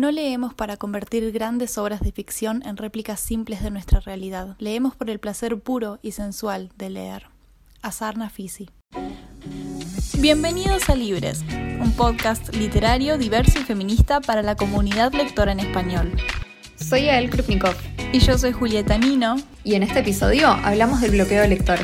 No 0.00 0.10
leemos 0.10 0.54
para 0.54 0.78
convertir 0.78 1.30
grandes 1.30 1.76
obras 1.76 2.00
de 2.00 2.10
ficción 2.10 2.62
en 2.64 2.78
réplicas 2.78 3.20
simples 3.20 3.62
de 3.62 3.70
nuestra 3.70 4.00
realidad. 4.00 4.56
Leemos 4.58 4.96
por 4.96 5.10
el 5.10 5.18
placer 5.18 5.60
puro 5.60 5.98
y 6.00 6.12
sensual 6.12 6.70
de 6.78 6.88
leer. 6.88 7.26
Azar 7.82 8.16
Nafisi. 8.16 8.70
Bienvenidos 10.16 10.88
a 10.88 10.94
Libres, 10.94 11.44
un 11.82 11.92
podcast 11.92 12.48
literario, 12.54 13.18
diverso 13.18 13.58
y 13.58 13.62
feminista 13.62 14.22
para 14.22 14.42
la 14.42 14.56
comunidad 14.56 15.12
lectora 15.12 15.52
en 15.52 15.60
español. 15.60 16.10
Soy 16.76 17.10
Ael 17.10 17.28
Krupnikov. 17.28 17.74
Y 18.10 18.20
yo 18.20 18.38
soy 18.38 18.52
Julieta 18.52 18.96
Nino. 18.96 19.36
Y 19.64 19.74
en 19.74 19.82
este 19.82 19.98
episodio 19.98 20.48
hablamos 20.48 21.02
del 21.02 21.10
bloqueo 21.10 21.46
lector. 21.46 21.78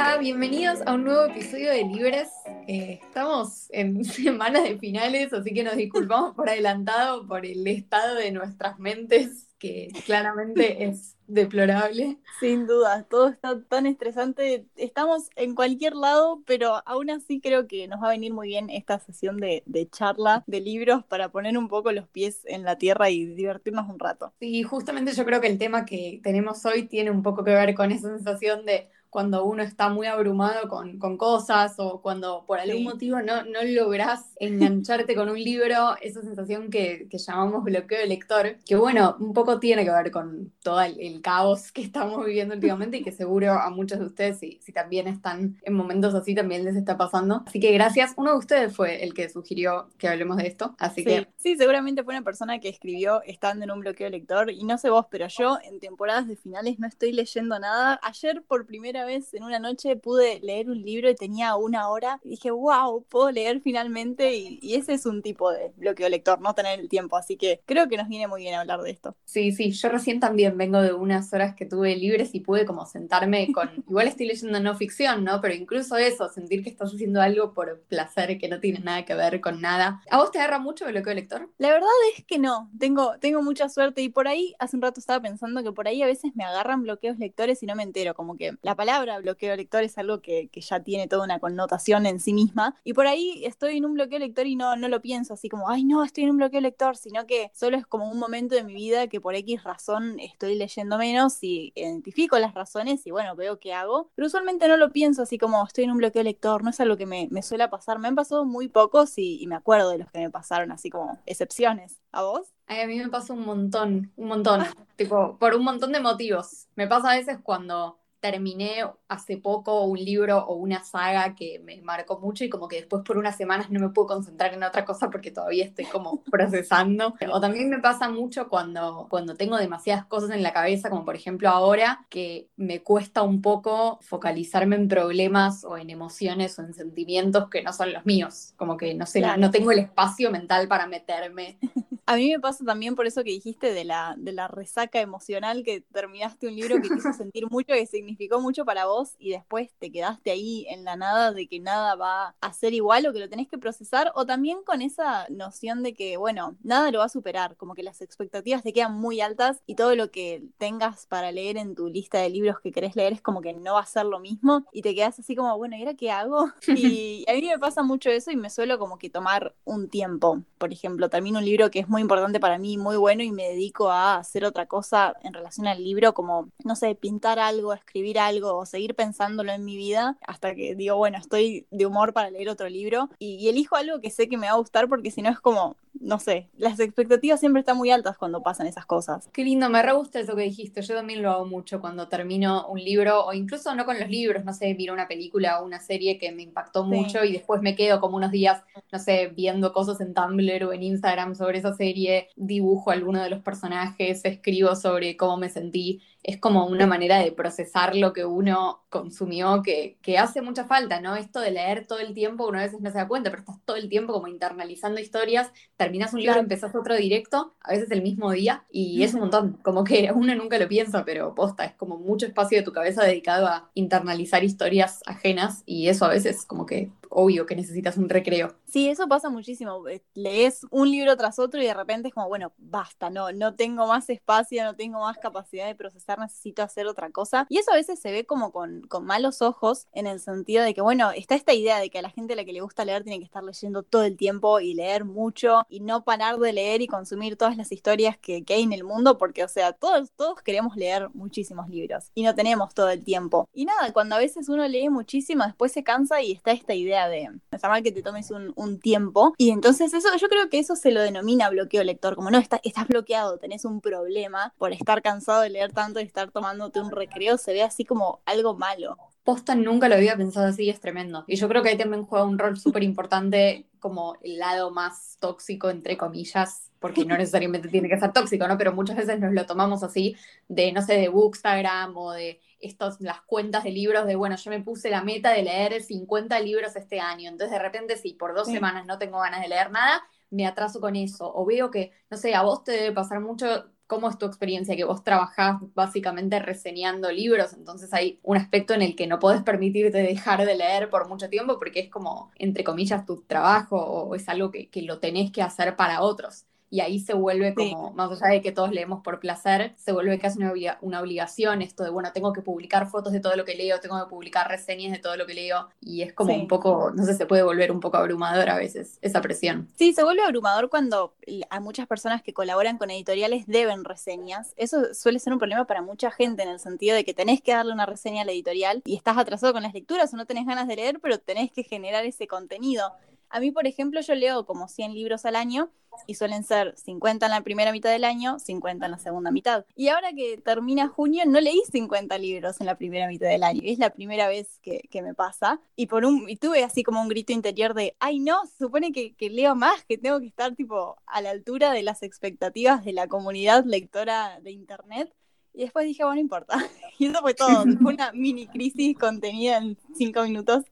Hola, 0.00 0.16
bienvenidos 0.18 0.78
a 0.86 0.94
un 0.94 1.02
nuevo 1.02 1.24
episodio 1.24 1.72
de 1.72 1.82
Libres. 1.82 2.28
Eh, 2.68 3.00
estamos 3.02 3.66
en 3.70 4.04
semanas 4.04 4.62
de 4.62 4.78
finales, 4.78 5.32
así 5.32 5.52
que 5.52 5.64
nos 5.64 5.74
disculpamos 5.74 6.36
por 6.36 6.48
adelantado 6.48 7.26
por 7.26 7.44
el 7.44 7.66
estado 7.66 8.14
de 8.14 8.30
nuestras 8.30 8.78
mentes, 8.78 9.48
que 9.58 9.88
claramente 10.06 10.84
es 10.84 11.16
deplorable. 11.26 12.16
Sin 12.38 12.68
duda, 12.68 13.06
todo 13.10 13.26
está 13.26 13.60
tan 13.64 13.86
estresante. 13.86 14.66
Estamos 14.76 15.30
en 15.34 15.56
cualquier 15.56 15.96
lado, 15.96 16.44
pero 16.46 16.80
aún 16.86 17.10
así 17.10 17.40
creo 17.40 17.66
que 17.66 17.88
nos 17.88 18.00
va 18.00 18.06
a 18.06 18.10
venir 18.12 18.32
muy 18.32 18.46
bien 18.46 18.70
esta 18.70 19.00
sesión 19.00 19.36
de, 19.38 19.64
de, 19.66 19.90
charla 19.90 20.44
de 20.46 20.60
libros 20.60 21.04
para 21.06 21.32
poner 21.32 21.58
un 21.58 21.66
poco 21.66 21.90
los 21.90 22.06
pies 22.06 22.42
en 22.44 22.62
la 22.62 22.78
tierra 22.78 23.10
y 23.10 23.26
divertirnos 23.26 23.88
un 23.88 23.98
rato. 23.98 24.32
Sí, 24.38 24.62
justamente 24.62 25.12
yo 25.12 25.24
creo 25.24 25.40
que 25.40 25.48
el 25.48 25.58
tema 25.58 25.84
que 25.84 26.20
tenemos 26.22 26.64
hoy 26.66 26.84
tiene 26.84 27.10
un 27.10 27.24
poco 27.24 27.42
que 27.42 27.50
ver 27.50 27.74
con 27.74 27.90
esa 27.90 28.16
sensación 28.16 28.64
de 28.64 28.90
cuando 29.10 29.44
uno 29.44 29.62
está 29.62 29.88
muy 29.88 30.06
abrumado 30.06 30.68
con, 30.68 30.98
con 30.98 31.16
cosas 31.16 31.74
o 31.78 32.00
cuando 32.00 32.44
por 32.46 32.58
algún 32.60 32.84
motivo 32.84 33.20
no, 33.22 33.44
no 33.44 33.62
logras 33.64 34.34
engancharte 34.38 35.14
con 35.14 35.28
un 35.28 35.38
libro, 35.38 35.96
esa 36.02 36.20
sensación 36.22 36.70
que, 36.70 37.08
que, 37.10 37.18
llamamos 37.18 37.64
bloqueo 37.64 37.98
de 37.98 38.06
lector, 38.06 38.56
que 38.64 38.76
bueno, 38.76 39.16
un 39.18 39.32
poco 39.32 39.58
tiene 39.58 39.84
que 39.84 39.90
ver 39.90 40.10
con 40.10 40.52
todo 40.62 40.80
el, 40.82 41.20
caos 41.22 41.72
que 41.72 41.82
estamos 41.82 42.24
viviendo 42.24 42.54
últimamente 42.54 42.98
y 42.98 43.02
que 43.02 43.12
seguro 43.12 43.52
a 43.52 43.70
muchos 43.70 43.98
de 43.98 44.04
ustedes, 44.04 44.38
si, 44.38 44.60
si 44.62 44.72
también 44.72 45.08
están 45.08 45.56
en 45.62 45.74
momentos 45.74 46.14
así, 46.14 46.34
también 46.34 46.64
les 46.64 46.76
está 46.76 46.96
pasando. 46.96 47.42
Así 47.46 47.58
que 47.58 47.72
gracias. 47.72 48.12
Uno 48.16 48.32
de 48.32 48.38
ustedes 48.38 48.76
fue 48.76 49.02
el 49.02 49.14
que 49.14 49.28
sugirió 49.28 49.88
que 49.98 50.08
hablemos 50.08 50.36
de 50.36 50.46
esto, 50.46 50.76
así 50.78 51.04
que... 51.04 51.26
Sí, 51.36 51.56
seguramente 51.56 52.04
fue 52.04 52.14
una 52.14 52.22
persona 52.24 52.60
que 52.60 52.68
escribió 52.68 53.22
estando 53.24 53.64
en 53.64 53.70
un 53.70 53.80
bloqueo 53.80 54.06
de 54.06 54.18
lector 54.18 54.50
y 54.50 54.62
no 54.64 54.78
sé 54.78 54.90
vos, 54.90 55.06
pero 55.10 55.26
yo 55.28 55.58
en 55.64 55.80
temporadas 55.80 56.28
de 56.28 56.36
finales 56.36 56.78
no 56.78 56.86
estoy 56.86 57.12
leyendo 57.12 57.58
nada. 57.58 57.98
Ayer 58.02 58.42
por 58.42 58.66
primera 58.66 58.97
vez 59.04 59.34
en 59.34 59.44
una 59.44 59.58
noche 59.58 59.96
pude 59.96 60.40
leer 60.40 60.70
un 60.70 60.82
libro 60.82 61.10
y 61.10 61.14
tenía 61.14 61.56
una 61.56 61.88
hora 61.88 62.20
y 62.24 62.30
dije, 62.30 62.50
wow, 62.50 63.04
puedo 63.08 63.30
leer 63.30 63.60
finalmente 63.60 64.34
y, 64.36 64.74
ese 64.74 64.94
es 64.94 65.06
un 65.06 65.22
tipo 65.22 65.50
de 65.50 65.72
bloqueo 65.76 66.08
lector, 66.08 66.40
no 66.40 66.54
tener 66.54 66.78
el 66.78 66.88
tiempo, 66.88 67.16
así 67.16 67.36
que 67.36 67.62
creo 67.66 67.88
que 67.88 67.96
nos 67.96 68.08
viene 68.08 68.28
muy 68.28 68.42
bien 68.42 68.54
hablar 68.54 68.80
de 68.82 68.90
esto. 68.90 69.16
Sí, 69.24 69.52
sí, 69.52 69.72
yo 69.72 69.88
recién 69.88 70.20
también 70.20 70.56
vengo 70.56 70.80
de 70.80 70.92
unas 70.92 71.32
horas 71.32 71.54
que 71.54 71.66
tuve 71.66 71.96
libres 71.96 72.34
y 72.34 72.40
pude 72.40 72.64
como 72.64 72.86
sentarme 72.86 73.50
con, 73.52 73.70
igual 73.88 74.08
estoy 74.08 74.26
leyendo 74.26 74.60
no 74.60 74.74
ficción, 74.76 75.24
¿no? 75.24 75.40
Pero 75.40 75.54
incluso 75.54 75.96
eso, 75.96 76.28
sentir 76.28 76.62
que 76.62 76.70
estás 76.70 76.92
haciendo 76.92 77.20
algo 77.20 77.52
por 77.54 77.80
placer 77.88 78.38
que 78.38 78.48
no 78.48 78.60
tiene 78.60 78.80
nada 78.80 79.04
que 79.04 79.14
ver 79.14 79.40
con 79.40 79.60
nada. 79.60 80.02
¿A 80.10 80.18
vos 80.18 80.30
te 80.30 80.38
agarra 80.38 80.58
mucho 80.58 80.86
el 80.86 80.92
bloqueo 80.92 81.14
lector? 81.14 81.50
La 81.58 81.70
verdad 81.70 81.88
es 82.16 82.24
que 82.24 82.38
no, 82.38 82.70
tengo, 82.78 83.18
tengo 83.20 83.42
mucha 83.42 83.68
suerte 83.68 84.02
y 84.02 84.08
por 84.08 84.28
ahí, 84.28 84.54
hace 84.58 84.76
un 84.76 84.82
rato 84.82 85.00
estaba 85.00 85.20
pensando 85.20 85.62
que 85.62 85.72
por 85.72 85.88
ahí 85.88 86.02
a 86.02 86.06
veces 86.06 86.32
me 86.34 86.44
agarran 86.44 86.82
bloqueos 86.82 87.18
lectores 87.18 87.62
y 87.62 87.66
no 87.66 87.74
me 87.74 87.82
entero, 87.82 88.14
como 88.14 88.36
que 88.36 88.56
la 88.62 88.74
palabra 88.74 88.87
palabra 88.88 89.18
bloqueo 89.18 89.54
lector 89.54 89.82
es 89.82 89.98
algo 89.98 90.22
que, 90.22 90.48
ya 90.54 90.80
tiene 90.80 91.08
toda 91.08 91.22
una 91.22 91.38
connotación 91.38 92.06
en 92.06 92.20
sí 92.20 92.32
misma. 92.32 92.74
Y 92.84 92.94
por 92.94 93.06
ahí 93.06 93.44
estoy 93.44 93.76
en 93.76 93.84
un 93.84 93.92
bloqueo 93.92 94.18
lector 94.18 94.46
y 94.46 94.56
no, 94.56 94.76
no 94.76 94.88
lo 94.88 95.02
pienso 95.02 95.34
así 95.34 95.50
como, 95.50 95.68
ay, 95.68 95.84
no, 95.84 96.02
estoy 96.04 96.24
en 96.24 96.30
un 96.30 96.38
bloqueo 96.38 96.62
lector, 96.62 96.96
sino 96.96 97.26
que 97.26 97.50
solo 97.54 97.76
es 97.76 97.86
como 97.86 98.10
un 98.10 98.18
momento 98.18 98.54
de 98.54 98.64
mi 98.64 98.72
vida 98.72 99.06
que 99.08 99.20
por 99.20 99.34
X 99.34 99.62
razón 99.62 100.18
estoy 100.20 100.54
leyendo 100.54 100.96
menos 100.96 101.42
y 101.42 101.72
identifico 101.74 102.38
las 102.38 102.54
razones 102.54 103.06
y 103.06 103.10
bueno, 103.10 103.36
veo 103.36 103.58
qué 103.58 103.74
hago. 103.74 104.10
Pero 104.14 104.26
usualmente 104.26 104.68
no 104.68 104.78
lo 104.78 104.90
pienso 104.90 105.20
así 105.20 105.36
como 105.36 105.62
estoy 105.66 105.84
en 105.84 105.90
un 105.90 105.98
bloqueo 105.98 106.22
lector, 106.22 106.64
no 106.64 106.70
es 106.70 106.80
algo 106.80 106.96
que 106.96 107.04
me, 107.04 107.28
me 107.30 107.42
suele 107.42 107.68
pasar. 107.68 107.98
Me 107.98 108.08
han 108.08 108.14
pasado 108.14 108.46
muy 108.46 108.68
pocos 108.68 109.12
y 109.18 109.44
me 109.48 109.54
acuerdo 109.54 109.90
de 109.90 109.98
los 109.98 110.10
que 110.10 110.20
me 110.20 110.30
pasaron 110.30 110.72
así 110.72 110.88
como 110.88 111.18
excepciones. 111.26 112.00
¿A 112.10 112.22
vos? 112.22 112.54
a 112.68 112.86
mí 112.86 112.98
me 112.98 113.08
pasa 113.08 113.32
un 113.32 113.44
montón, 113.44 114.12
un 114.16 114.28
montón, 114.28 114.62
tipo, 114.96 115.36
por 115.38 115.54
un 115.54 115.64
montón 115.64 115.92
de 115.92 116.00
motivos. 116.00 116.68
Me 116.74 116.86
pasa 116.86 117.12
a 117.12 117.16
veces 117.16 117.38
cuando 117.42 117.98
terminé 118.20 118.84
hace 119.08 119.38
poco 119.38 119.84
un 119.84 119.98
libro 119.98 120.38
o 120.38 120.54
una 120.54 120.84
saga 120.84 121.34
que 121.34 121.60
me 121.64 121.80
marcó 121.80 122.18
mucho 122.18 122.44
y 122.44 122.50
como 122.50 122.68
que 122.68 122.76
después 122.76 123.02
por 123.04 123.16
unas 123.16 123.36
semanas 123.36 123.70
no 123.70 123.80
me 123.80 123.88
puedo 123.88 124.08
concentrar 124.08 124.52
en 124.54 124.62
otra 124.62 124.84
cosa 124.84 125.10
porque 125.10 125.30
todavía 125.30 125.64
estoy 125.64 125.86
como 125.86 126.22
procesando. 126.30 127.14
O 127.32 127.40
también 127.40 127.70
me 127.70 127.78
pasa 127.78 128.08
mucho 128.08 128.48
cuando, 128.48 129.06
cuando 129.08 129.34
tengo 129.34 129.56
demasiadas 129.56 130.04
cosas 130.06 130.30
en 130.30 130.42
la 130.42 130.52
cabeza, 130.52 130.90
como 130.90 131.04
por 131.04 131.16
ejemplo 131.16 131.48
ahora, 131.48 132.06
que 132.10 132.48
me 132.56 132.82
cuesta 132.82 133.22
un 133.22 133.40
poco 133.40 133.98
focalizarme 134.02 134.76
en 134.76 134.88
problemas 134.88 135.64
o 135.64 135.76
en 135.76 135.90
emociones 135.90 136.58
o 136.58 136.62
en 136.62 136.74
sentimientos 136.74 137.48
que 137.48 137.62
no 137.62 137.72
son 137.72 137.92
los 137.92 138.04
míos. 138.04 138.52
Como 138.56 138.76
que 138.76 138.94
no 138.94 139.06
sé, 139.06 139.22
no 139.38 139.50
tengo 139.50 139.72
el 139.72 139.78
espacio 139.78 140.30
mental 140.30 140.68
para 140.68 140.86
meterme. 140.86 141.58
A 142.08 142.16
mí 142.16 142.30
me 142.30 142.40
pasa 142.40 142.64
también 142.64 142.94
por 142.94 143.06
eso 143.06 143.22
que 143.22 143.32
dijiste 143.32 143.74
de 143.74 143.84
la, 143.84 144.14
de 144.16 144.32
la 144.32 144.48
resaca 144.48 144.98
emocional 144.98 145.62
que 145.62 145.82
terminaste 145.92 146.48
un 146.48 146.56
libro 146.56 146.76
que 146.80 146.88
te 146.88 146.96
hizo 146.96 147.12
sentir 147.12 147.50
mucho 147.50 147.74
significa 147.74 147.98
significó 148.08 148.40
mucho 148.40 148.64
para 148.64 148.86
vos 148.86 148.97
y 149.18 149.30
después 149.30 149.70
te 149.78 149.90
quedaste 149.92 150.30
ahí 150.30 150.66
en 150.68 150.84
la 150.84 150.96
nada 150.96 151.32
de 151.32 151.46
que 151.46 151.60
nada 151.60 151.94
va 151.94 152.34
a 152.40 152.52
ser 152.52 152.74
igual 152.74 153.06
o 153.06 153.12
que 153.12 153.20
lo 153.20 153.28
tenés 153.28 153.48
que 153.48 153.58
procesar, 153.58 154.12
o 154.14 154.26
también 154.26 154.58
con 154.64 154.82
esa 154.82 155.26
noción 155.28 155.82
de 155.82 155.94
que, 155.94 156.16
bueno, 156.16 156.56
nada 156.62 156.90
lo 156.90 157.00
va 157.00 157.04
a 157.04 157.08
superar, 157.10 157.56
como 157.56 157.74
que 157.74 157.82
las 157.82 158.00
expectativas 158.00 158.62
te 158.62 158.72
quedan 158.72 158.94
muy 158.94 159.20
altas 159.20 159.62
y 159.66 159.74
todo 159.74 159.94
lo 159.94 160.10
que 160.10 160.42
tengas 160.58 161.06
para 161.06 161.30
leer 161.32 161.56
en 161.56 161.74
tu 161.74 161.88
lista 161.88 162.18
de 162.18 162.30
libros 162.30 162.60
que 162.60 162.72
querés 162.72 162.96
leer 162.96 163.12
es 163.12 163.22
como 163.22 163.40
que 163.40 163.52
no 163.52 163.74
va 163.74 163.80
a 163.80 163.86
ser 163.86 164.06
lo 164.06 164.20
mismo 164.20 164.64
y 164.72 164.82
te 164.82 164.94
quedas 164.94 165.18
así 165.18 165.36
como, 165.36 165.56
bueno, 165.56 165.76
¿y 165.76 165.80
ahora 165.80 165.94
qué 165.94 166.10
hago? 166.10 166.50
Y 166.88 167.24
a 167.28 167.34
mí 167.34 167.42
me 167.42 167.58
pasa 167.58 167.82
mucho 167.82 168.10
eso 168.10 168.30
y 168.30 168.36
me 168.36 168.50
suelo 168.50 168.78
como 168.78 168.98
que 168.98 169.10
tomar 169.10 169.54
un 169.64 169.88
tiempo. 169.88 170.42
Por 170.58 170.72
ejemplo, 170.72 171.08
termino 171.10 171.38
un 171.38 171.44
libro 171.44 171.70
que 171.70 171.80
es 171.80 171.88
muy 171.88 172.02
importante 172.02 172.40
para 172.40 172.58
mí, 172.58 172.78
muy 172.78 172.96
bueno 172.96 173.22
y 173.22 173.32
me 173.32 173.48
dedico 173.48 173.90
a 173.90 174.16
hacer 174.16 174.44
otra 174.44 174.66
cosa 174.66 175.14
en 175.22 175.34
relación 175.34 175.66
al 175.66 175.82
libro, 175.82 176.14
como, 176.14 176.48
no 176.64 176.76
sé, 176.76 176.94
pintar 176.94 177.38
algo, 177.38 177.72
escribir 177.72 177.98
escribir 177.98 178.18
algo 178.18 178.56
o 178.56 178.66
seguir 178.66 178.87
pensándolo 178.94 179.52
en 179.52 179.64
mi 179.64 179.76
vida 179.76 180.16
hasta 180.26 180.54
que 180.54 180.74
digo, 180.74 180.96
bueno, 180.96 181.18
estoy 181.18 181.66
de 181.70 181.86
humor 181.86 182.12
para 182.12 182.30
leer 182.30 182.48
otro 182.48 182.68
libro 182.68 183.08
y, 183.18 183.48
elijo 183.48 183.76
algo 183.76 184.00
que 184.00 184.10
sé 184.10 184.28
que 184.28 184.36
me 184.36 184.46
va 184.46 184.52
a 184.52 184.56
gustar 184.56 184.88
porque 184.88 185.10
si 185.10 185.22
no 185.22 185.30
es 185.30 185.40
como, 185.40 185.76
no 186.00 186.18
sé, 186.18 186.48
las 186.56 186.78
expectativas 186.80 187.40
siempre 187.40 187.60
están 187.60 187.76
muy 187.76 187.90
altas 187.90 188.16
cuando 188.16 188.42
pasan 188.42 188.66
esas 188.66 188.86
cosas. 188.86 189.28
Qué 189.32 189.44
lindo, 189.44 189.68
me 189.70 189.82
re 189.82 189.92
gusta 189.92 190.20
eso 190.20 190.36
que 190.36 190.42
dijiste. 190.42 190.82
Yo 190.82 190.94
también 190.94 191.22
lo 191.22 191.30
hago 191.30 191.46
mucho 191.46 191.80
cuando 191.80 192.08
termino 192.08 192.66
un 192.68 192.82
libro 192.82 193.24
o 193.24 193.32
incluso 193.32 193.74
no 193.74 193.84
con 193.84 193.98
los 193.98 194.08
libros, 194.08 194.44
no 194.44 194.52
sé, 194.52 194.74
miro 194.74 194.94
una 194.94 195.08
película 195.08 195.60
o 195.60 195.64
una 195.64 195.80
serie 195.80 196.18
que 196.18 196.32
me 196.32 196.42
impactó 196.42 196.84
mucho 196.84 197.24
y 197.24 197.32
después 197.32 197.62
me 197.62 197.74
quedo 197.74 198.00
como 198.00 198.16
unos 198.16 198.30
días, 198.30 198.62
no 198.92 198.98
sé, 198.98 199.28
viendo 199.28 199.72
cosas 199.72 200.00
en 200.00 200.14
Tumblr 200.14 200.64
o 200.64 200.72
en 200.72 200.82
Instagram 200.82 201.34
sobre 201.34 201.58
esa 201.58 201.74
serie, 201.74 202.28
dibujo 202.36 202.90
alguno 202.90 203.22
de 203.22 203.30
los 203.30 203.40
personajes, 203.40 204.24
escribo 204.24 204.76
sobre 204.76 205.16
cómo 205.16 205.36
me 205.36 205.48
sentí 205.48 206.00
es 206.28 206.38
como 206.38 206.66
una 206.66 206.86
manera 206.86 207.18
de 207.20 207.32
procesar 207.32 207.96
lo 207.96 208.12
que 208.12 208.24
uno 208.26 208.84
consumió 208.90 209.62
que, 209.62 209.96
que, 210.02 210.18
hace 210.18 210.42
mucha 210.42 210.64
falta, 210.64 211.00
¿no? 211.00 211.16
Esto 211.16 211.40
de 211.40 211.52
leer 211.52 211.86
todo 211.86 212.00
el 212.00 212.12
tiempo, 212.12 212.46
uno 212.46 212.58
a 212.58 212.62
veces 212.62 212.80
no 212.80 212.90
se 212.90 212.98
da 212.98 213.08
cuenta, 213.08 213.30
pero 213.30 213.40
estás 213.40 213.64
todo 213.64 213.76
el 213.76 213.88
tiempo 213.88 214.12
como 214.12 214.28
internalizando 214.28 215.00
historias, 215.00 215.50
terminas 215.88 216.12
un 216.12 216.20
libro, 216.20 216.38
empezás 216.38 216.74
otro 216.74 216.94
directo, 216.96 217.54
a 217.62 217.72
veces 217.72 217.90
el 217.90 218.02
mismo 218.02 218.30
día, 218.30 218.64
y 218.70 219.02
es 219.02 219.14
un 219.14 219.20
montón, 219.20 219.58
como 219.62 219.84
que 219.84 220.12
uno 220.14 220.34
nunca 220.34 220.58
lo 220.58 220.68
piensa, 220.68 221.04
pero 221.06 221.34
posta, 221.34 221.64
es 221.64 221.72
como 221.72 221.96
mucho 221.96 222.26
espacio 222.26 222.58
de 222.58 222.64
tu 222.64 222.72
cabeza 222.72 223.02
dedicado 223.02 223.46
a 223.46 223.70
internalizar 223.72 224.44
historias 224.44 225.00
ajenas, 225.06 225.62
y 225.64 225.88
eso 225.88 226.04
a 226.04 226.10
veces 226.10 226.44
como 226.44 226.66
que 226.66 226.90
obvio 227.10 227.46
que 227.46 227.56
necesitas 227.56 227.96
un 227.96 228.08
recreo. 228.08 228.56
Sí, 228.66 228.88
eso 228.88 229.08
pasa 229.08 229.28
muchísimo. 229.30 229.86
Eh, 229.88 230.02
lees 230.14 230.66
un 230.70 230.90
libro 230.90 231.16
tras 231.16 231.38
otro 231.38 231.62
y 231.62 231.66
de 231.66 231.74
repente 231.74 232.08
es 232.08 232.14
como, 232.14 232.28
bueno, 232.28 232.52
basta, 232.58 233.10
no, 233.10 233.32
no 233.32 233.54
tengo 233.54 233.86
más 233.86 234.08
espacio, 234.10 234.64
no 234.64 234.76
tengo 234.76 235.00
más 235.00 235.18
capacidad 235.18 235.66
de 235.66 235.74
procesar, 235.74 236.18
necesito 236.18 236.62
hacer 236.62 236.86
otra 236.86 237.10
cosa. 237.10 237.46
Y 237.48 237.58
eso 237.58 237.72
a 237.72 237.76
veces 237.76 238.00
se 238.00 238.12
ve 238.12 238.26
como 238.26 238.52
con, 238.52 238.82
con 238.82 239.04
malos 239.04 239.42
ojos 239.42 239.86
en 239.92 240.06
el 240.06 240.20
sentido 240.20 240.62
de 240.64 240.74
que, 240.74 240.80
bueno, 240.80 241.10
está 241.12 241.34
esta 241.34 241.54
idea 241.54 241.78
de 241.78 241.90
que 241.90 241.98
a 241.98 242.02
la 242.02 242.10
gente 242.10 242.34
a 242.34 242.36
la 242.36 242.44
que 242.44 242.52
le 242.52 242.60
gusta 242.60 242.84
leer 242.84 243.04
tiene 243.04 243.18
que 243.18 243.24
estar 243.24 243.42
leyendo 243.42 243.82
todo 243.82 244.02
el 244.02 244.16
tiempo 244.16 244.60
y 244.60 244.74
leer 244.74 245.04
mucho 245.04 245.66
y 245.68 245.80
no 245.80 246.04
parar 246.04 246.38
de 246.38 246.52
leer 246.52 246.82
y 246.82 246.86
consumir 246.86 247.36
todas 247.36 247.56
las 247.56 247.72
historias 247.72 248.18
que, 248.18 248.44
que 248.44 248.54
hay 248.54 248.62
en 248.62 248.72
el 248.72 248.84
mundo, 248.84 249.18
porque, 249.18 249.44
o 249.44 249.48
sea, 249.48 249.72
todos, 249.72 250.12
todos 250.12 250.42
queremos 250.42 250.76
leer 250.76 251.08
muchísimos 251.14 251.68
libros 251.68 252.10
y 252.14 252.22
no 252.22 252.34
tenemos 252.34 252.74
todo 252.74 252.90
el 252.90 253.04
tiempo. 253.04 253.48
Y 253.52 253.64
nada, 253.64 253.92
cuando 253.92 254.16
a 254.16 254.18
veces 254.18 254.48
uno 254.48 254.66
lee 254.66 254.88
muchísimo, 254.88 255.44
después 255.44 255.72
se 255.72 255.84
cansa 255.84 256.22
y 256.22 256.32
está 256.32 256.52
esta 256.52 256.74
idea 256.74 256.97
idea 257.06 257.08
de, 257.08 257.40
está 257.50 257.68
mal 257.68 257.82
que 257.82 257.92
te 257.92 258.02
tomes 258.02 258.30
un, 258.30 258.78
tiempo. 258.80 259.34
Y 259.38 259.50
entonces 259.50 259.92
eso, 259.92 260.08
yo 260.16 260.28
creo 260.28 260.48
que 260.48 260.58
eso 260.58 260.76
se 260.76 260.92
lo 260.92 261.00
denomina 261.00 261.50
bloqueo 261.50 261.82
lector, 261.84 262.14
como 262.14 262.30
no, 262.30 262.38
estás 262.38 262.60
bloqueado, 262.88 263.38
tenés 263.38 263.64
un 263.64 263.80
problema 263.80 264.54
por 264.58 264.72
estar 264.72 265.02
cansado 265.02 265.42
de 265.42 265.50
leer 265.50 265.72
tanto 265.72 266.00
y 266.00 266.04
estar 266.04 266.30
tomándote 266.30 266.80
un 266.80 266.90
recreo, 266.90 267.38
se 267.38 267.52
ve 267.52 267.62
así 267.62 267.84
como 267.84 268.20
algo 268.24 268.54
malo. 268.54 268.96
Posta 269.24 269.54
nunca 269.54 269.88
lo 269.88 269.96
había 269.96 270.16
pensado 270.16 270.46
así, 270.46 270.70
es 270.70 270.80
tremendo. 270.80 271.24
Y 271.26 271.36
yo 271.36 271.48
creo 271.48 271.62
que 271.62 271.70
ahí 271.70 271.76
también 271.76 272.04
juega 272.04 272.24
un 272.24 272.38
rol 272.38 272.58
súper 272.58 272.82
importante 272.82 273.66
como 273.78 274.16
el 274.22 274.38
lado 274.38 274.70
más 274.70 275.16
tóxico, 275.20 275.70
entre 275.70 275.96
comillas, 275.96 276.70
porque 276.78 277.04
no 277.04 277.16
necesariamente 277.16 277.68
tiene 277.68 277.88
que 277.88 277.98
ser 277.98 278.12
tóxico, 278.12 278.46
¿no? 278.46 278.56
Pero 278.56 278.72
muchas 278.72 278.96
veces 278.96 279.18
nos 279.18 279.32
lo 279.32 279.46
tomamos 279.46 279.82
así, 279.82 280.16
de, 280.48 280.72
no 280.72 280.82
sé, 280.82 280.94
de 280.94 281.08
Bookstagram 281.08 281.96
o 281.96 282.12
de 282.12 282.40
estos, 282.60 283.00
las 283.00 283.20
cuentas 283.22 283.64
de 283.64 283.70
libros, 283.70 284.06
de, 284.06 284.16
bueno, 284.16 284.36
yo 284.36 284.50
me 284.50 284.60
puse 284.60 284.90
la 284.90 285.02
meta 285.02 285.32
de 285.32 285.42
leer 285.42 285.82
50 285.82 286.38
libros 286.40 286.76
este 286.76 287.00
año, 287.00 287.30
entonces 287.30 287.52
de 287.52 287.62
repente 287.62 287.96
si 287.96 288.14
por 288.14 288.34
dos 288.34 288.48
semanas 288.48 288.86
no 288.86 288.98
tengo 288.98 289.20
ganas 289.20 289.40
de 289.40 289.48
leer 289.48 289.70
nada, 289.70 290.02
me 290.30 290.46
atraso 290.46 290.80
con 290.80 290.96
eso. 290.96 291.32
O 291.34 291.44
veo 291.46 291.70
que, 291.70 291.92
no 292.10 292.16
sé, 292.16 292.34
a 292.34 292.42
vos 292.42 292.64
te 292.64 292.72
debe 292.72 292.92
pasar 292.92 293.20
mucho 293.20 293.46
¿Cómo 293.88 294.08
es 294.10 294.18
tu 294.18 294.26
experiencia? 294.26 294.76
Que 294.76 294.84
vos 294.84 295.02
trabajás 295.04 295.56
básicamente 295.74 296.38
reseñando 296.40 297.10
libros, 297.12 297.54
entonces 297.54 297.92
hay 297.94 298.20
un 298.22 298.36
aspecto 298.36 298.74
en 298.74 298.82
el 298.82 298.94
que 298.96 299.08
no 299.08 299.18
podés 299.18 299.42
permitirte 299.42 299.98
dejar 299.98 300.46
de 300.46 300.56
leer 300.56 300.90
por 300.90 301.08
mucho 301.08 301.28
tiempo 301.30 301.58
porque 301.58 301.80
es 301.80 301.90
como, 301.90 302.30
entre 302.36 302.64
comillas, 302.64 303.06
tu 303.06 303.22
trabajo 303.22 303.78
o 303.78 304.14
es 304.14 304.28
algo 304.28 304.50
que, 304.52 304.68
que 304.70 304.82
lo 304.82 305.00
tenés 305.00 305.32
que 305.32 305.42
hacer 305.42 305.76
para 305.76 306.02
otros 306.02 306.46
y 306.70 306.80
ahí 306.80 307.00
se 307.00 307.14
vuelve 307.14 307.54
como, 307.54 307.92
más 307.92 308.10
allá 308.22 308.34
de 308.34 308.42
que 308.42 308.52
todos 308.52 308.70
leemos 308.70 309.02
por 309.02 309.20
placer, 309.20 309.74
se 309.76 309.92
vuelve 309.92 310.18
casi 310.18 310.38
una, 310.38 310.52
una 310.80 311.00
obligación 311.00 311.62
esto 311.62 311.84
de, 311.84 311.90
bueno, 311.90 312.12
tengo 312.12 312.32
que 312.32 312.42
publicar 312.42 312.88
fotos 312.88 313.12
de 313.12 313.20
todo 313.20 313.36
lo 313.36 313.44
que 313.44 313.54
leo, 313.54 313.80
tengo 313.80 313.98
que 314.02 314.10
publicar 314.10 314.48
reseñas 314.48 314.92
de 314.92 314.98
todo 314.98 315.16
lo 315.16 315.26
que 315.26 315.34
leo, 315.34 315.68
y 315.80 316.02
es 316.02 316.12
como 316.12 316.34
un 316.34 316.48
poco, 316.48 316.90
no 316.94 317.04
sé, 317.04 317.14
se 317.14 317.26
puede 317.26 317.42
volver 317.42 317.72
un 317.72 317.80
poco 317.80 317.96
abrumador 317.96 318.50
a 318.50 318.56
veces 318.56 318.98
esa 319.02 319.20
presión. 319.20 319.68
Sí, 319.76 319.92
se 319.92 320.04
vuelve 320.04 320.22
abrumador 320.22 320.68
cuando 320.68 321.14
a 321.50 321.60
muchas 321.60 321.86
personas 321.86 322.22
que 322.22 322.32
colaboran 322.32 322.78
con 322.78 322.90
editoriales 322.90 323.46
deben 323.46 323.84
reseñas. 323.84 324.52
Eso 324.56 324.94
suele 324.94 325.18
ser 325.18 325.32
un 325.32 325.38
problema 325.38 325.66
para 325.66 325.82
mucha 325.82 326.10
gente 326.10 326.42
en 326.42 326.48
el 326.48 326.60
sentido 326.60 326.94
de 326.94 327.04
que 327.04 327.14
tenés 327.14 327.40
que 327.40 327.52
darle 327.52 327.72
una 327.72 327.86
reseña 327.86 328.22
a 328.22 328.24
la 328.24 328.32
editorial 328.32 328.82
y 328.84 328.96
estás 328.96 329.16
atrasado 329.16 329.52
con 329.52 329.62
las 329.62 329.74
lecturas 329.74 330.12
o 330.12 330.16
no 330.16 330.26
tenés 330.26 330.46
ganas 330.46 330.68
de 330.68 330.76
leer, 330.76 331.00
pero 331.00 331.18
tenés 331.18 331.50
que 331.50 331.62
generar 331.62 332.04
ese 332.04 332.26
contenido. 332.26 332.92
A 333.30 333.40
mí, 333.40 333.50
por 333.50 333.66
ejemplo, 333.66 334.00
yo 334.00 334.14
leo 334.14 334.46
como 334.46 334.68
100 334.68 334.94
libros 334.94 335.24
al 335.24 335.36
año 335.36 335.70
y 336.06 336.14
suelen 336.14 336.44
ser 336.44 336.74
50 336.76 337.26
en 337.26 337.32
la 337.32 337.42
primera 337.42 337.72
mitad 337.72 337.90
del 337.90 338.04
año, 338.04 338.38
50 338.38 338.86
en 338.86 338.92
la 338.92 338.98
segunda 338.98 339.30
mitad. 339.30 339.64
Y 339.74 339.88
ahora 339.88 340.12
que 340.12 340.38
termina 340.38 340.88
junio, 340.88 341.24
no 341.26 341.40
leí 341.40 341.60
50 341.70 342.16
libros 342.18 342.60
en 342.60 342.66
la 342.66 342.76
primera 342.76 343.08
mitad 343.08 343.28
del 343.28 343.42
año. 343.42 343.60
Es 343.64 343.78
la 343.78 343.90
primera 343.90 344.28
vez 344.28 344.60
que, 344.62 345.02
me 345.02 345.14
pasa. 345.14 345.60
Y, 345.76 345.86
por 345.86 346.04
un, 346.04 346.28
y 346.28 346.36
tuve 346.36 346.64
así 346.64 346.82
como 346.82 347.00
un 347.00 347.08
grito 347.08 347.32
interior 347.32 347.74
de, 347.74 347.94
ay 348.00 348.18
no, 348.18 348.46
se 348.46 348.56
supone 348.58 348.92
que, 348.92 349.14
que 349.14 349.30
leo 349.30 349.54
más, 349.54 349.84
que 349.84 349.98
tengo 349.98 350.18
que 350.20 350.26
estar 350.26 350.54
tipo 350.54 350.96
a 351.06 351.20
la 351.20 351.30
altura 351.30 351.72
de 351.72 351.82
las 351.82 352.02
expectativas 352.02 352.84
de 352.84 352.92
la 352.92 353.06
comunidad 353.06 353.64
lectora 353.64 354.40
de 354.40 354.50
Internet. 354.50 355.12
Y 355.54 355.62
después 355.62 355.86
dije, 355.86 356.04
bueno, 356.04 356.16
no 356.16 356.20
importa. 356.20 356.56
Y 356.98 357.06
eso 357.06 357.20
fue 357.20 357.34
todo. 357.34 357.64
Fue 357.80 357.94
una 357.94 358.10
mini 358.12 358.48
crisis 358.48 358.96
contenida 358.98 359.58
en 359.58 359.76
cinco 359.94 360.24
minutos 360.24 360.64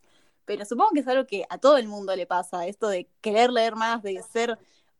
pero 0.46 0.64
supongo 0.64 0.90
que 0.94 1.00
es 1.00 1.08
algo 1.08 1.26
que 1.26 1.44
a 1.50 1.58
todo 1.58 1.76
el 1.76 1.88
mundo 1.88 2.16
le 2.16 2.26
pasa, 2.26 2.66
esto 2.66 2.88
de 2.88 3.08
querer 3.20 3.50
leer 3.50 3.75
más, 3.75 4.02
de 4.02 4.22
ser, 4.22 4.58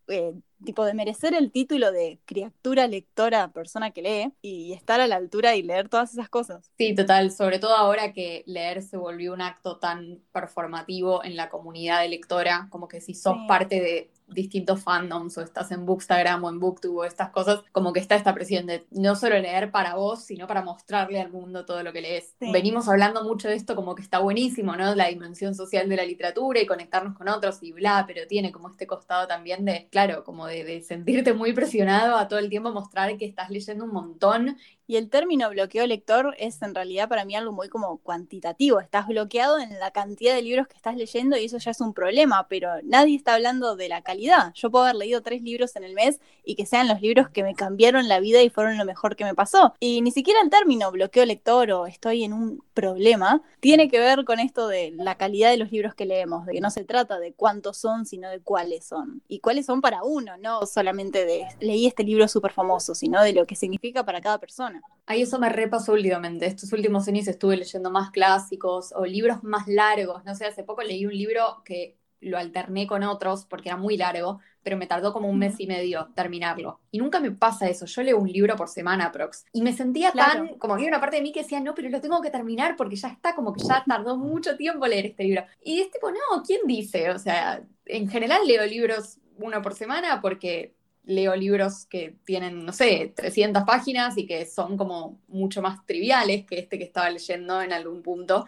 eh, 0.09 0.35
tipo, 0.65 0.85
de 0.85 0.93
merecer 0.93 1.35
el 1.35 1.51
título 1.51 1.93
de 1.93 2.19
criatura 2.27 2.87
lectora, 2.89 3.53
persona 3.53 3.93
que 3.93 4.03
lee, 4.03 4.35
y 4.43 4.73
estar 4.73 5.01
a 5.01 5.07
la 5.07 5.17
altura 5.17 5.57
y 5.57 5.63
leer 5.63 5.89
todas 5.89 6.13
esas 6.13 6.29
cosas. 6.29 6.71
Sí, 6.77 6.95
total, 6.95 7.31
sobre 7.31 7.59
todo 7.59 7.75
ahora 7.75 8.13
que 8.13 8.43
leer 8.47 8.83
se 8.83 8.97
volvió 8.97 9.33
un 9.33 9.41
acto 9.41 9.79
tan 9.79 10.21
performativo 10.33 11.25
en 11.25 11.37
la 11.37 11.49
comunidad 11.49 12.03
de 12.03 12.09
lectora, 12.09 12.67
como 12.71 12.89
que 12.89 13.01
si 13.01 13.15
sos 13.15 13.37
parte 13.49 13.81
de 13.81 14.11
distintos 14.27 14.83
fandoms 14.83 15.39
o 15.39 15.43
estás 15.43 15.71
en 15.73 15.87
Bookstagram 15.87 16.43
o 16.45 16.51
en 16.51 16.61
Booktube 16.61 16.99
o 16.99 17.05
estas 17.05 17.31
cosas, 17.31 17.63
como 17.73 17.93
que 17.93 18.01
está 18.01 18.15
esta 18.15 18.35
presión 18.35 18.67
de 18.67 18.87
no 18.91 19.15
solo 19.17 19.39
leer 19.39 19.71
para 19.71 19.95
vos, 19.95 20.25
sino 20.25 20.47
para 20.47 20.63
mostrarle 20.63 21.21
al 21.21 21.31
mundo 21.31 21.65
todo 21.65 21.83
lo 21.83 21.93
que 21.93 22.01
lees. 22.01 22.35
Venimos 22.41 22.89
hablando 22.89 23.25
mucho 23.25 23.49
de 23.49 23.55
esto 23.55 23.77
como 23.77 23.95
que 23.95 24.03
está 24.03 24.19
buenísimo, 24.19 24.77
¿no? 24.77 24.95
La 24.95 25.09
dimensión 25.09 25.55
social 25.55 25.89
de 25.89 25.97
la 25.97 26.05
literatura 26.05 26.61
y 26.61 26.67
conectarnos 26.67 27.17
con 27.17 27.29
otros 27.29 27.63
y 27.63 27.73
bla, 27.73 28.05
pero 28.07 28.27
tiene 28.27 28.53
como 28.53 28.69
este 28.69 28.87
costado 28.87 29.27
también 29.27 29.65
de, 29.65 29.89
claro, 29.91 30.25
como 30.25 30.47
de, 30.47 30.65
de 30.65 30.83
sentirte 30.83 31.33
muy 31.33 31.53
presionado 31.53 32.17
a 32.17 32.29
todo 32.29 32.39
el 32.39 32.51
tiempo 32.51 32.73
mostrar 32.73 33.17
que 33.17 33.25
estás 33.27 33.51
leyendo 33.51 33.85
un 33.85 33.93
montón 33.93 34.57
y 34.87 34.97
el 34.97 35.11
término 35.11 35.51
bloqueo 35.51 35.87
lector 35.87 36.35
es 36.39 36.63
en 36.63 36.75
realidad 36.75 37.09
para 37.09 37.25
mí 37.25 37.35
algo 37.35 37.53
muy 37.53 37.69
como 37.69 37.99
cuantitativo. 37.99 38.81
Estás 38.81 39.09
bloqueado 39.09 39.59
en 39.59 39.79
la 39.79 39.91
cantidad 39.91 40.35
de 40.35 40.43
libros 40.43 40.69
que 40.69 40.77
estás 40.77 40.97
leyendo 40.97 41.37
y 41.37 41.45
eso 41.45 41.59
ya 41.59 41.73
es 41.73 41.81
un 41.81 41.93
problema, 41.93 42.47
pero 42.49 42.71
nadie 42.85 43.17
está 43.17 43.35
hablando 43.35 43.77
de 43.77 43.89
la 43.89 44.03
calidad. 44.03 44.53
Yo 44.55 44.71
puedo 44.71 44.85
haber 44.85 44.97
leído 44.97 45.23
tres 45.23 45.43
libros 45.43 45.75
en 45.77 45.85
el 45.85 45.95
mes 45.95 46.21
y 46.45 46.55
que 46.55 46.67
sean 46.67 46.89
los 46.89 47.01
libros 47.01 47.29
que 47.31 47.43
me 47.43 47.55
cambiaron 47.55 48.09
la 48.09 48.21
vida 48.21 48.43
y 48.43 48.51
fueron 48.51 48.79
lo 48.79 48.85
mejor 48.85 49.17
que 49.17 49.25
me 49.25 49.35
pasó. 49.35 49.75
Y 49.81 50.03
ni 50.03 50.13
siquiera 50.13 50.41
el 50.41 50.51
término 50.51 50.91
bloqueo 50.93 51.25
lector 51.25 51.71
o 51.73 51.87
estoy 51.87 52.25
en 52.25 52.33
un 52.33 52.63
problema 52.75 53.43
tiene 53.61 53.89
que 53.89 53.99
ver 53.99 54.25
con 54.25 54.39
esto 54.39 54.69
de 54.69 54.93
la 54.93 55.17
calidad 55.17 55.51
de 55.51 55.57
los 55.57 55.73
libros 55.73 55.95
que 55.95 56.07
leemos, 56.07 56.47
de 56.47 56.53
que 56.53 56.61
no 56.61 56.71
se 56.71 56.85
trata 56.85 57.19
de 57.19 57.33
cuántos 57.33 57.79
son, 57.79 58.07
sino 58.07 58.29
de 58.31 58.41
cuáles 58.41 58.85
son. 58.85 59.23
Y 59.27 59.41
cuáles 59.41 59.67
son 59.67 59.81
para 59.81 60.05
uno, 60.05 60.37
no 60.37 60.65
solamente 60.67 61.25
de 61.25 61.47
leí 61.61 61.87
este 61.87 62.05
libro 62.05 62.29
súper 62.29 62.53
famoso, 62.53 62.95
sino 62.95 63.23
de 63.23 63.33
lo 63.33 63.47
que 63.47 63.57
significa 63.57 64.05
para 64.05 64.21
cada 64.21 64.39
persona. 64.39 64.76
Ahí 65.07 65.23
eso 65.23 65.39
me 65.39 65.49
repasó 65.49 65.93
últimamente. 65.93 66.47
Estos 66.47 66.73
últimos 66.73 67.07
años 67.07 67.29
estuve 67.29 67.57
leyendo 67.57 67.91
más 67.91 68.11
clásicos 68.11 68.93
o 68.97 69.07
libros 69.07 69.45
más 69.45 69.69
largos. 69.69 70.25
No 70.25 70.35
sé, 70.35 70.47
hace 70.47 70.65
poco 70.65 70.83
leí 70.83 71.07
un 71.07 71.17
libro 71.17 71.63
que 71.65 71.97
lo 72.21 72.39
alterné 72.39 72.87
con 72.87 73.03
otros 73.05 73.45
porque 73.45 73.69
era 73.69 73.77
muy 73.77 73.97
largo, 73.97 74.41
pero 74.63 74.77
me 74.77 74.87
tardó 74.87 75.13
como 75.13 75.29
un 75.29 75.39
mes 75.39 75.61
y 75.61 75.67
medio 75.67 76.09
terminarlo. 76.15 76.81
Y 76.91 76.99
nunca 76.99 77.21
me 77.21 77.31
pasa 77.31 77.69
eso. 77.69 77.87
Yo 77.87 78.03
leo 78.03 78.19
un 78.19 78.31
libro 78.31 78.57
por 78.57 78.69
semana, 78.69 79.13
Prox. 79.13 79.45
Y 79.53 79.63
me 79.63 79.73
sentía 79.73 80.11
tan, 80.11 80.59
como 80.59 80.75
había 80.75 80.89
una 80.89 81.01
parte 81.01 81.17
de 81.17 81.23
mí 81.23 81.31
que 81.31 81.43
decía, 81.43 81.61
no, 81.61 81.75
pero 81.75 81.89
lo 81.89 82.01
tengo 82.01 82.21
que 82.21 82.31
terminar 82.31 82.75
porque 82.77 82.97
ya 82.97 83.09
está, 83.09 83.35
como 83.35 83.53
que 83.53 83.63
ya 83.63 83.85
tardó 83.87 84.17
mucho 84.17 84.57
tiempo 84.57 84.87
leer 84.87 85.07
este 85.07 85.25
libro. 85.25 85.45
Y 85.63 85.81
es 85.81 85.91
tipo, 85.91 86.11
no, 86.11 86.43
¿quién 86.45 86.63
dice? 86.67 87.11
O 87.11 87.19
sea, 87.19 87.63
en 87.85 88.09
general 88.09 88.47
leo 88.47 88.67
libros 88.67 89.19
uno 89.39 89.63
por 89.63 89.75
semana 89.75 90.21
porque 90.21 90.75
leo 91.07 91.35
libros 91.35 91.87
que 91.87 92.17
tienen, 92.25 92.67
no 92.67 92.73
sé, 92.73 93.13
300 93.15 93.63
páginas 93.63 94.19
y 94.19 94.27
que 94.27 94.45
son 94.45 94.77
como 94.77 95.19
mucho 95.29 95.63
más 95.63 95.87
triviales 95.87 96.45
que 96.45 96.59
este 96.59 96.79
que 96.79 96.85
estaba 96.85 97.09
leyendo 97.09 97.63
en 97.63 97.73
algún 97.73 98.03
punto. 98.03 98.47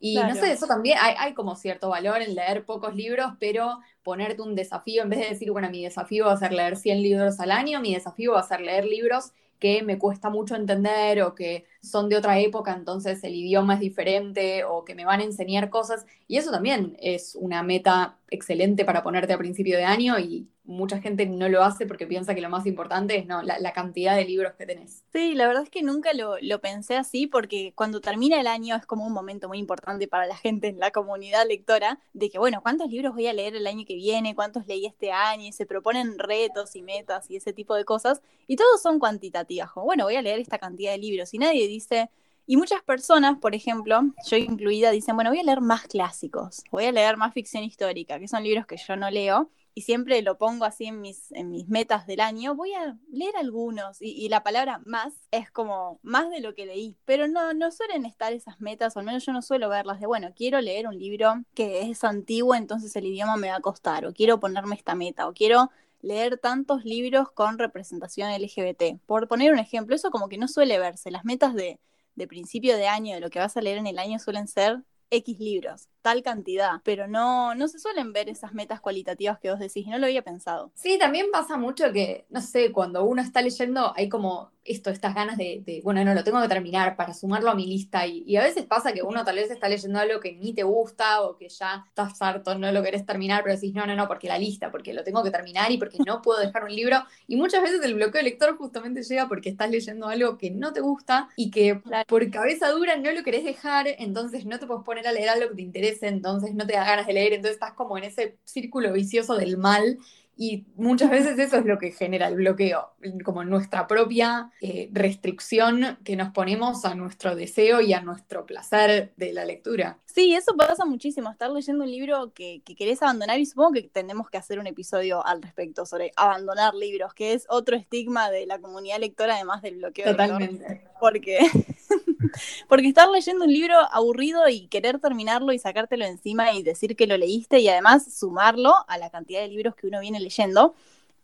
Y 0.00 0.16
no 0.16 0.34
sé, 0.34 0.50
eso 0.50 0.66
también, 0.66 0.98
hay, 1.00 1.14
hay, 1.16 1.32
como 1.32 1.54
cierto 1.54 1.88
valor 1.88 2.22
en 2.22 2.34
leer 2.34 2.64
pocos 2.64 2.96
libros, 2.96 3.34
pero 3.38 3.78
ponerte 4.02 4.42
un 4.42 4.56
desafío, 4.56 5.04
en 5.04 5.10
vez 5.10 5.20
de 5.20 5.28
decir, 5.28 5.52
bueno, 5.52 5.70
mi 5.70 5.84
desafío 5.84 6.26
va 6.26 6.32
a 6.32 6.36
ser 6.36 6.52
leer 6.52 6.76
100 6.76 7.02
libros 7.02 7.38
al 7.38 7.52
año, 7.52 7.80
mi 7.80 7.94
desafío 7.94 8.32
va 8.32 8.40
a 8.40 8.42
ser 8.42 8.62
leer 8.62 8.84
libros 8.84 9.32
que 9.62 9.84
me 9.84 9.96
cuesta 9.96 10.28
mucho 10.28 10.56
entender 10.56 11.22
o 11.22 11.36
que 11.36 11.66
son 11.80 12.08
de 12.08 12.16
otra 12.16 12.40
época, 12.40 12.72
entonces 12.72 13.22
el 13.22 13.36
idioma 13.36 13.74
es 13.74 13.80
diferente 13.80 14.64
o 14.64 14.84
que 14.84 14.96
me 14.96 15.04
van 15.04 15.20
a 15.20 15.22
enseñar 15.22 15.70
cosas. 15.70 16.04
Y 16.26 16.36
eso 16.36 16.50
también 16.50 16.96
es 17.00 17.36
una 17.36 17.62
meta 17.62 18.18
excelente 18.28 18.84
para 18.84 19.04
ponerte 19.04 19.34
a 19.34 19.38
principio 19.38 19.76
de 19.76 19.84
año 19.84 20.18
y 20.18 20.48
mucha 20.72 21.00
gente 21.00 21.26
no 21.26 21.48
lo 21.48 21.62
hace 21.62 21.86
porque 21.86 22.06
piensa 22.06 22.34
que 22.34 22.40
lo 22.40 22.48
más 22.48 22.66
importante 22.66 23.16
es 23.16 23.26
no, 23.26 23.42
la, 23.42 23.72
cantidad 23.72 24.16
de 24.16 24.24
libros 24.24 24.54
que 24.54 24.66
tenés. 24.66 25.04
Sí, 25.12 25.34
la 25.34 25.46
verdad 25.46 25.62
es 25.62 25.70
que 25.70 25.82
nunca 25.82 26.12
lo, 26.12 26.36
lo, 26.40 26.60
pensé 26.60 26.96
así 26.96 27.26
porque 27.26 27.72
cuando 27.74 28.00
termina 28.00 28.40
el 28.40 28.46
año 28.46 28.76
es 28.76 28.86
como 28.86 29.06
un 29.06 29.12
momento 29.12 29.48
muy 29.48 29.58
importante 29.58 30.08
para 30.08 30.26
la 30.26 30.36
gente 30.36 30.68
en 30.68 30.78
la 30.78 30.90
comunidad 30.90 31.46
lectora 31.46 31.98
de 32.12 32.30
que, 32.30 32.38
bueno, 32.38 32.60
¿cuántos 32.62 32.90
libros 32.90 33.14
voy 33.14 33.26
a 33.26 33.32
leer 33.32 33.56
el 33.56 33.66
año 33.66 33.84
que 33.86 33.94
viene? 33.94 34.34
¿Cuántos 34.34 34.66
leí 34.66 34.86
este 34.86 35.12
año? 35.12 35.46
Y 35.46 35.52
se 35.52 35.66
proponen 35.66 36.18
retos 36.18 36.76
y 36.76 36.82
metas 36.82 37.30
y 37.30 37.36
ese 37.36 37.52
tipo 37.52 37.74
de 37.74 37.84
cosas 37.84 38.22
y 38.46 38.56
todos 38.56 38.82
son 38.82 38.98
cuantitativas, 38.98 39.70
como, 39.72 39.86
bueno, 39.86 40.04
voy 40.04 40.16
a 40.16 40.22
leer 40.22 40.40
esta 40.40 40.58
cantidad 40.58 40.92
de 40.92 40.98
libros 40.98 41.32
y 41.34 41.38
nadie 41.38 41.68
dice 41.68 42.10
y 42.46 42.56
muchas 42.56 42.82
personas, 42.82 43.38
por 43.38 43.54
ejemplo, 43.54 44.00
yo 44.28 44.36
incluida, 44.36 44.90
dicen, 44.90 45.14
bueno, 45.14 45.30
voy 45.30 45.38
a 45.38 45.44
leer 45.44 45.60
más 45.60 45.86
clásicos, 45.86 46.64
voy 46.70 46.86
a 46.86 46.92
leer 46.92 47.16
más 47.16 47.32
ficción 47.32 47.62
histórica, 47.62 48.18
que 48.18 48.26
son 48.26 48.42
libros 48.42 48.66
que 48.66 48.76
yo 48.76 48.96
no 48.96 49.10
leo, 49.10 49.50
y 49.74 49.82
siempre 49.82 50.20
lo 50.22 50.38
pongo 50.38 50.64
así 50.64 50.86
en 50.86 51.00
mis, 51.00 51.32
en 51.32 51.50
mis 51.50 51.68
metas 51.68 52.06
del 52.06 52.20
año, 52.20 52.54
voy 52.54 52.74
a 52.74 52.96
leer 53.10 53.36
algunos, 53.36 53.98
y, 54.00 54.28
la 54.28 54.42
palabra 54.42 54.80
más 54.84 55.14
es 55.30 55.50
como 55.50 55.98
más 56.02 56.30
de 56.30 56.40
lo 56.40 56.54
que 56.54 56.66
leí, 56.66 56.96
pero 57.04 57.28
no, 57.28 57.54
no 57.54 57.70
suelen 57.70 58.04
estar 58.04 58.32
esas 58.32 58.60
metas, 58.60 58.96
o 58.96 59.00
al 59.00 59.06
menos 59.06 59.24
yo 59.24 59.32
no 59.32 59.42
suelo 59.42 59.68
verlas 59.68 60.00
de, 60.00 60.06
bueno, 60.06 60.32
quiero 60.34 60.60
leer 60.60 60.86
un 60.86 60.98
libro 60.98 61.44
que 61.54 61.82
es 61.82 62.04
antiguo, 62.04 62.54
entonces 62.54 62.94
el 62.96 63.06
idioma 63.06 63.36
me 63.36 63.48
va 63.48 63.56
a 63.56 63.60
costar, 63.60 64.06
o 64.06 64.12
quiero 64.12 64.40
ponerme 64.40 64.74
esta 64.74 64.94
meta, 64.94 65.28
o 65.28 65.32
quiero 65.32 65.70
leer 66.02 66.38
tantos 66.38 66.84
libros 66.84 67.30
con 67.30 67.58
representación 67.58 68.30
LGBT. 68.32 69.00
Por 69.06 69.28
poner 69.28 69.52
un 69.52 69.58
ejemplo, 69.58 69.94
eso 69.94 70.10
como 70.10 70.28
que 70.28 70.36
no 70.36 70.48
suele 70.48 70.78
verse. 70.78 71.10
Las 71.10 71.24
metas 71.24 71.54
de, 71.54 71.78
de 72.16 72.26
principio 72.26 72.76
de 72.76 72.88
año, 72.88 73.14
de 73.14 73.20
lo 73.20 73.30
que 73.30 73.38
vas 73.38 73.56
a 73.56 73.62
leer 73.62 73.78
en 73.78 73.86
el 73.86 73.98
año, 73.98 74.18
suelen 74.18 74.48
ser 74.48 74.82
X 75.10 75.38
libros. 75.38 75.88
Tal 76.02 76.22
cantidad, 76.22 76.80
pero 76.84 77.06
no, 77.06 77.54
no 77.54 77.68
se 77.68 77.78
suelen 77.78 78.12
ver 78.12 78.28
esas 78.28 78.52
metas 78.52 78.80
cualitativas 78.80 79.38
que 79.38 79.50
vos 79.50 79.60
decís, 79.60 79.86
no 79.86 79.98
lo 79.98 80.06
había 80.06 80.22
pensado. 80.22 80.70
Sí, 80.74 80.98
también 80.98 81.26
pasa 81.32 81.56
mucho 81.56 81.92
que, 81.92 82.26
no 82.28 82.40
sé, 82.40 82.72
cuando 82.72 83.04
uno 83.04 83.22
está 83.22 83.40
leyendo 83.40 83.92
hay 83.96 84.08
como 84.08 84.50
esto, 84.64 84.90
estas 84.90 85.14
ganas 85.14 85.36
de, 85.36 85.80
bueno, 85.82 86.04
no, 86.04 86.14
lo 86.14 86.22
tengo 86.22 86.40
que 86.40 86.48
terminar 86.48 86.96
para 86.96 87.14
sumarlo 87.14 87.50
a 87.50 87.54
mi 87.54 87.66
lista 87.66 88.06
y, 88.06 88.36
a 88.36 88.42
veces 88.42 88.64
pasa 88.64 88.92
que 88.92 89.02
uno 89.02 89.24
tal 89.24 89.36
vez 89.36 89.50
está 89.50 89.68
leyendo 89.68 89.98
algo 89.98 90.20
que 90.20 90.32
ni 90.32 90.54
te 90.54 90.62
gusta 90.62 91.22
o 91.22 91.36
que 91.36 91.48
ya 91.48 91.84
estás 91.86 92.20
harto, 92.22 92.56
no 92.56 92.70
lo 92.72 92.82
querés 92.82 93.04
terminar, 93.04 93.42
pero 93.42 93.54
decís, 93.54 93.74
no, 93.74 93.86
no, 93.86 93.94
no, 93.94 94.08
porque 94.08 94.28
la 94.28 94.38
lista, 94.38 94.70
porque 94.70 94.92
lo 94.92 95.04
tengo 95.04 95.22
que 95.22 95.30
terminar 95.30 95.70
y 95.70 95.78
porque 95.78 95.98
no 96.06 96.22
puedo 96.22 96.40
dejar 96.40 96.64
un 96.64 96.74
libro 96.74 96.98
y 97.26 97.36
muchas 97.36 97.62
veces 97.62 97.82
el 97.82 97.94
bloqueo 97.94 98.20
de 98.20 98.30
lector 98.30 98.56
justamente 98.56 99.02
llega 99.02 99.28
porque 99.28 99.48
estás 99.48 99.70
leyendo 99.70 100.08
algo 100.08 100.38
que 100.38 100.50
no 100.50 100.72
te 100.72 100.80
gusta 100.80 101.28
y 101.36 101.50
que 101.50 101.80
por 102.06 102.30
cabeza 102.30 102.70
dura 102.70 102.96
no 102.96 103.10
lo 103.12 103.22
querés 103.22 103.44
dejar, 103.44 103.86
entonces 103.98 104.46
no 104.46 104.58
te 104.58 104.66
puedes 104.66 104.84
poner 104.84 105.06
a 105.06 105.12
leer 105.12 105.28
algo 105.28 105.48
que 105.54 105.54
te 105.56 105.62
interese, 105.92 106.08
entonces 106.08 106.54
no 106.54 106.66
te 106.66 106.74
da 106.74 106.84
ganas 106.84 107.06
de 107.06 107.12
leer, 107.12 107.32
entonces 107.32 107.56
estás 107.56 107.72
como 107.74 107.98
en 107.98 108.04
ese 108.04 108.38
círculo 108.44 108.92
vicioso 108.92 109.36
del 109.36 109.56
mal 109.58 109.98
y 110.34 110.64
muchas 110.76 111.10
veces 111.10 111.38
eso 111.38 111.58
es 111.58 111.66
lo 111.66 111.78
que 111.78 111.92
genera 111.92 112.26
el 112.28 112.36
bloqueo, 112.36 112.94
como 113.22 113.44
nuestra 113.44 113.86
propia 113.86 114.50
eh, 114.62 114.88
restricción 114.90 115.98
que 116.04 116.16
nos 116.16 116.32
ponemos 116.32 116.86
a 116.86 116.94
nuestro 116.94 117.36
deseo 117.36 117.82
y 117.82 117.92
a 117.92 118.00
nuestro 118.00 118.46
placer 118.46 119.12
de 119.16 119.32
la 119.34 119.44
lectura. 119.44 119.98
Sí, 120.06 120.34
eso 120.34 120.56
pasa 120.56 120.86
muchísimo, 120.86 121.30
estar 121.30 121.50
leyendo 121.50 121.84
un 121.84 121.90
libro 121.90 122.32
que, 122.32 122.62
que 122.64 122.74
querés 122.74 123.02
abandonar 123.02 123.38
y 123.40 123.46
supongo 123.46 123.72
que 123.72 123.82
tenemos 123.82 124.30
que 124.30 124.38
hacer 124.38 124.58
un 124.58 124.66
episodio 124.66 125.24
al 125.24 125.42
respecto 125.42 125.84
sobre 125.84 126.12
abandonar 126.16 126.74
libros, 126.74 127.12
que 127.12 127.34
es 127.34 127.46
otro 127.50 127.76
estigma 127.76 128.30
de 128.30 128.46
la 128.46 128.58
comunidad 128.58 129.00
lectora 129.00 129.34
además 129.34 129.60
del 129.60 129.76
bloqueo. 129.76 130.10
Totalmente. 130.12 130.82
porque 130.98 131.40
porque 132.68 132.88
estar 132.88 133.08
leyendo 133.08 133.44
un 133.44 133.52
libro 133.52 133.76
aburrido 133.90 134.48
y 134.48 134.66
querer 134.68 134.98
terminarlo 134.98 135.52
y 135.52 135.58
sacártelo 135.58 136.04
encima 136.04 136.52
y 136.52 136.62
decir 136.62 136.96
que 136.96 137.06
lo 137.06 137.16
leíste 137.16 137.60
y 137.60 137.68
además 137.68 138.12
sumarlo 138.14 138.74
a 138.88 138.98
la 138.98 139.10
cantidad 139.10 139.40
de 139.40 139.48
libros 139.48 139.74
que 139.74 139.86
uno 139.86 140.00
viene 140.00 140.20
leyendo. 140.20 140.74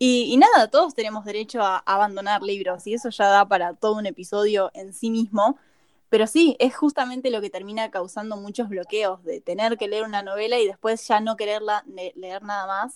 Y, 0.00 0.36
nada, 0.36 0.70
todos 0.70 0.94
tenemos 0.94 1.24
derecho 1.24 1.60
a, 1.62 1.78
abandonar 1.78 2.42
libros 2.42 2.86
y 2.86 2.94
eso 2.94 3.10
ya 3.10 3.26
da 3.28 3.48
para 3.48 3.74
todo 3.74 3.96
un 3.96 4.06
episodio 4.06 4.70
en 4.74 4.92
sí 4.92 5.10
mismo. 5.10 5.58
Pero 6.08 6.26
sí, 6.26 6.56
es 6.60 6.76
justamente 6.76 7.30
lo 7.30 7.40
que 7.40 7.50
termina 7.50 7.90
causando 7.90 8.36
muchos 8.36 8.68
bloqueos 8.68 9.22
de 9.24 9.40
tener 9.40 9.76
que 9.76 9.88
leer 9.88 10.04
una 10.04 10.22
novela 10.22 10.58
y 10.58 10.66
después 10.66 11.06
ya 11.06 11.20
no 11.20 11.36
quererla 11.36 11.84
leer 12.14 12.42
nada 12.42 12.66
más 12.66 12.94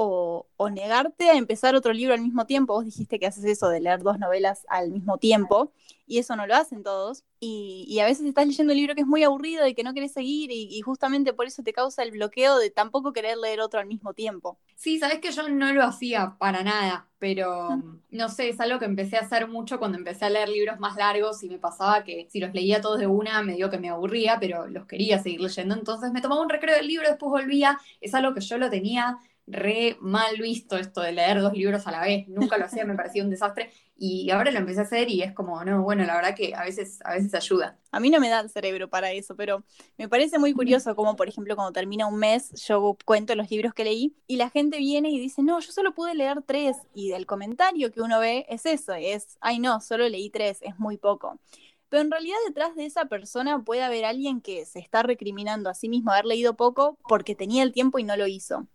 o, 0.00 0.70
negarte 0.70 1.28
a 1.28 1.36
empezar 1.36 1.74
otro 1.74 1.92
libro 1.92 2.14
al 2.14 2.20
mismo 2.20 2.46
tiempo. 2.46 2.74
Vos 2.74 2.84
dijiste 2.84 3.18
que 3.18 3.26
haces 3.26 3.44
eso 3.44 3.68
de 3.68 3.80
leer 3.80 4.02
dos 4.02 4.18
novelas 4.18 4.64
al 4.68 4.92
mismo 4.92 5.18
tiempo 5.18 5.72
y 6.06 6.18
eso 6.18 6.36
no 6.36 6.46
lo 6.46 6.54
hacen 6.54 6.84
todos. 6.84 7.24
Y, 7.40 7.98
a 8.00 8.04
veces 8.04 8.26
estás 8.26 8.46
leyendo 8.46 8.72
un 8.72 8.76
libro 8.76 8.94
que 8.94 9.00
es 9.00 9.06
muy 9.06 9.24
aburrido 9.24 9.66
y 9.66 9.74
que 9.74 9.82
no 9.82 9.94
querés 9.94 10.12
seguir 10.12 10.50
y, 10.52 10.80
justamente 10.82 11.32
por 11.32 11.46
eso 11.46 11.64
te 11.64 11.72
causa 11.72 12.04
el 12.04 12.12
bloqueo 12.12 12.58
de 12.58 12.70
tampoco 12.70 13.12
querer 13.12 13.38
leer 13.38 13.60
otro 13.60 13.80
al 13.80 13.86
mismo 13.86 14.14
tiempo. 14.14 14.58
Sí, 14.76 15.00
sabes 15.00 15.18
que 15.18 15.32
yo 15.32 15.48
no 15.48 15.72
lo 15.72 15.82
hacía 15.82 16.36
para 16.38 16.62
nada, 16.62 17.08
pero 17.18 17.82
no 18.10 18.28
sé, 18.28 18.50
es 18.50 18.60
algo 18.60 18.78
que 18.78 18.84
empecé 18.84 19.16
a 19.16 19.22
hacer 19.22 19.48
mucho 19.48 19.80
cuando 19.80 19.98
empecé 19.98 20.26
a 20.26 20.30
leer 20.30 20.48
libros 20.48 20.78
más 20.78 20.96
largos 20.96 21.42
y 21.42 21.48
me 21.48 21.58
pasaba 21.58 22.04
que 22.04 22.28
si 22.30 22.38
los 22.38 22.54
leía 22.54 22.80
todos 22.80 23.00
de 23.00 23.08
una 23.08 23.42
me 23.42 23.54
dio 23.54 23.70
que 23.70 23.78
me 23.78 23.88
aburría, 23.88 24.38
pero 24.38 24.68
los 24.68 24.86
quería 24.86 25.20
seguir 25.20 25.40
leyendo, 25.40 25.74
entonces 25.74 26.12
me 26.12 26.20
tomaba 26.20 26.42
un 26.42 26.48
recreo 26.48 26.76
del 26.76 26.86
libro, 26.86 27.08
después 27.08 27.30
volvía, 27.30 27.78
es 28.00 28.14
algo 28.14 28.34
que 28.34 28.40
yo 28.40 28.58
lo 28.58 28.70
tenía 28.70 29.18
re 29.50 29.96
mal 30.00 30.36
visto 30.38 30.76
esto 30.76 31.00
de 31.00 31.12
leer 31.12 31.40
dos 31.40 31.52
libros 31.52 31.86
a 31.86 31.90
la 31.90 32.02
vez, 32.02 32.28
nunca 32.28 32.58
lo 32.58 32.66
hacía, 32.66 32.84
me 32.84 32.94
parecía 32.94 33.22
un 33.22 33.30
desastre 33.30 33.70
y 33.96 34.30
ahora 34.30 34.52
lo 34.52 34.58
empecé 34.58 34.80
a 34.80 34.84
hacer 34.84 35.10
y 35.10 35.22
es 35.22 35.32
como, 35.32 35.64
no, 35.64 35.82
bueno, 35.82 36.04
la 36.04 36.14
verdad 36.14 36.34
que 36.36 36.54
a 36.54 36.62
veces, 36.62 37.00
a 37.04 37.14
veces 37.14 37.34
ayuda. 37.34 37.78
A 37.90 37.98
mí 37.98 38.10
no 38.10 38.20
me 38.20 38.28
da 38.28 38.40
el 38.40 38.48
cerebro 38.48 38.88
para 38.88 39.10
eso, 39.10 39.34
pero 39.34 39.64
me 39.96 40.08
parece 40.08 40.38
muy 40.38 40.52
curioso 40.52 40.94
como, 40.94 41.16
por 41.16 41.28
ejemplo, 41.28 41.56
cuando 41.56 41.72
termina 41.72 42.06
un 42.06 42.16
mes, 42.16 42.52
yo 42.64 42.96
cuento 43.04 43.34
los 43.34 43.50
libros 43.50 43.74
que 43.74 43.84
leí 43.84 44.14
y 44.28 44.36
la 44.36 44.50
gente 44.50 44.78
viene 44.78 45.10
y 45.10 45.18
dice, 45.18 45.42
no, 45.42 45.58
yo 45.58 45.72
solo 45.72 45.94
pude 45.94 46.14
leer 46.14 46.42
tres 46.46 46.76
y 46.94 47.08
del 47.08 47.26
comentario 47.26 47.90
que 47.90 48.00
uno 48.00 48.20
ve 48.20 48.46
es 48.48 48.66
eso, 48.66 48.94
es, 48.94 49.36
ay 49.40 49.58
no, 49.58 49.80
solo 49.80 50.08
leí 50.08 50.30
tres, 50.30 50.58
es 50.62 50.78
muy 50.78 50.96
poco. 50.96 51.40
Pero 51.88 52.02
en 52.02 52.10
realidad 52.10 52.36
detrás 52.46 52.74
de 52.74 52.84
esa 52.84 53.06
persona 53.06 53.62
puede 53.62 53.82
haber 53.82 54.04
alguien 54.04 54.40
que 54.40 54.66
se 54.66 54.78
está 54.78 55.02
recriminando 55.02 55.70
a 55.70 55.74
sí 55.74 55.88
mismo 55.88 56.10
haber 56.10 56.26
leído 56.26 56.54
poco 56.54 56.98
porque 57.08 57.34
tenía 57.34 57.62
el 57.62 57.72
tiempo 57.72 57.98
y 57.98 58.04
no 58.04 58.16
lo 58.16 58.26
hizo. 58.26 58.66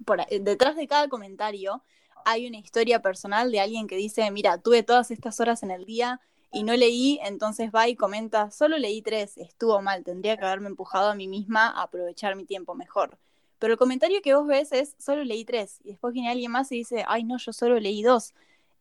Detrás 0.41 0.75
de 0.75 0.87
cada 0.87 1.07
comentario 1.09 1.83
hay 2.25 2.47
una 2.47 2.57
historia 2.57 3.01
personal 3.01 3.51
de 3.51 3.59
alguien 3.59 3.87
que 3.87 3.97
dice, 3.97 4.29
mira, 4.31 4.57
tuve 4.57 4.81
todas 4.81 5.11
estas 5.11 5.39
horas 5.39 5.61
en 5.61 5.71
el 5.71 5.85
día 5.85 6.21
y 6.51 6.63
no 6.63 6.75
leí, 6.75 7.19
entonces 7.23 7.71
va 7.73 7.87
y 7.87 7.95
comenta, 7.95 8.51
solo 8.51 8.77
leí 8.77 9.01
tres, 9.01 9.37
estuvo 9.37 9.81
mal, 9.81 10.03
tendría 10.03 10.37
que 10.37 10.45
haberme 10.45 10.67
empujado 10.67 11.09
a 11.09 11.15
mí 11.15 11.27
misma 11.27 11.67
a 11.67 11.83
aprovechar 11.83 12.35
mi 12.35 12.45
tiempo 12.45 12.75
mejor. 12.75 13.17
Pero 13.59 13.73
el 13.73 13.79
comentario 13.79 14.21
que 14.21 14.35
vos 14.35 14.45
ves 14.45 14.71
es, 14.71 14.95
solo 14.99 15.23
leí 15.23 15.45
tres, 15.45 15.79
y 15.83 15.89
después 15.89 16.13
viene 16.13 16.29
alguien 16.29 16.51
más 16.51 16.71
y 16.71 16.75
dice, 16.75 17.05
ay 17.07 17.23
no, 17.23 17.37
yo 17.37 17.53
solo 17.53 17.79
leí 17.79 18.03
dos 18.03 18.33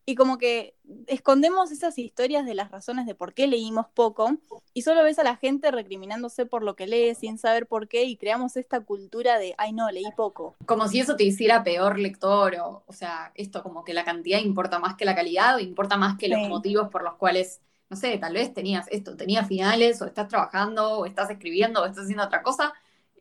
y 0.05 0.15
como 0.15 0.39
que 0.39 0.75
escondemos 1.07 1.71
esas 1.71 1.99
historias 1.99 2.45
de 2.45 2.55
las 2.55 2.71
razones 2.71 3.07
de 3.07 3.15
por 3.15 3.35
qué 3.35 3.47
leímos 3.47 3.87
poco 3.95 4.37
y 4.75 4.83
solo 4.83 5.03
ves 5.05 5.19
a 5.19 5.25
la 5.25 5.37
gente 5.37 5.71
recriminándose 5.71 6.45
por 6.45 6.65
lo 6.65 6.75
que 6.75 6.87
lee 6.87 7.15
sin 7.15 7.39
saber 7.39 7.67
por 7.67 7.89
qué 7.89 8.05
y 8.05 8.17
creamos 8.17 8.57
esta 8.57 8.81
cultura 8.81 9.39
de, 9.39 9.55
ay 9.59 9.73
no, 9.73 9.91
leí 9.91 10.11
poco. 10.17 10.57
Como 10.67 10.89
si 10.89 11.01
eso 11.01 11.17
te 11.17 11.25
hiciera 11.25 11.63
peor 11.63 11.99
lector 11.99 12.57
o, 12.57 12.83
o 12.87 12.93
sea, 12.93 13.33
esto 13.35 13.63
como 13.63 13.85
que 13.85 13.95
la 13.95 14.05
cantidad 14.05 14.41
importa 14.41 14.79
más 14.79 14.97
que 14.97 15.05
la 15.05 15.15
calidad 15.15 15.57
o 15.57 15.61
importa 15.61 15.97
más 15.97 16.19
que 16.19 16.29
los 16.29 16.49
motivos 16.49 16.89
por 16.89 17.05
los 17.05 17.15
cuales, 17.15 17.61
no 17.89 17.97
sé, 17.97 18.19
tal 18.19 18.35
vez 18.35 18.53
tenías 18.53 18.87
esto, 18.91 19.17
tenías 19.17 19.47
finales 19.47 20.03
o 20.03 20.07
estás 20.07 20.29
trabajando 20.29 20.99
o 20.99 21.07
estás 21.07 21.31
escribiendo 21.31 21.81
o 21.81 21.87
estás 21.87 22.05
haciendo 22.05 22.25
otra 22.25 22.43
cosa 22.43 22.75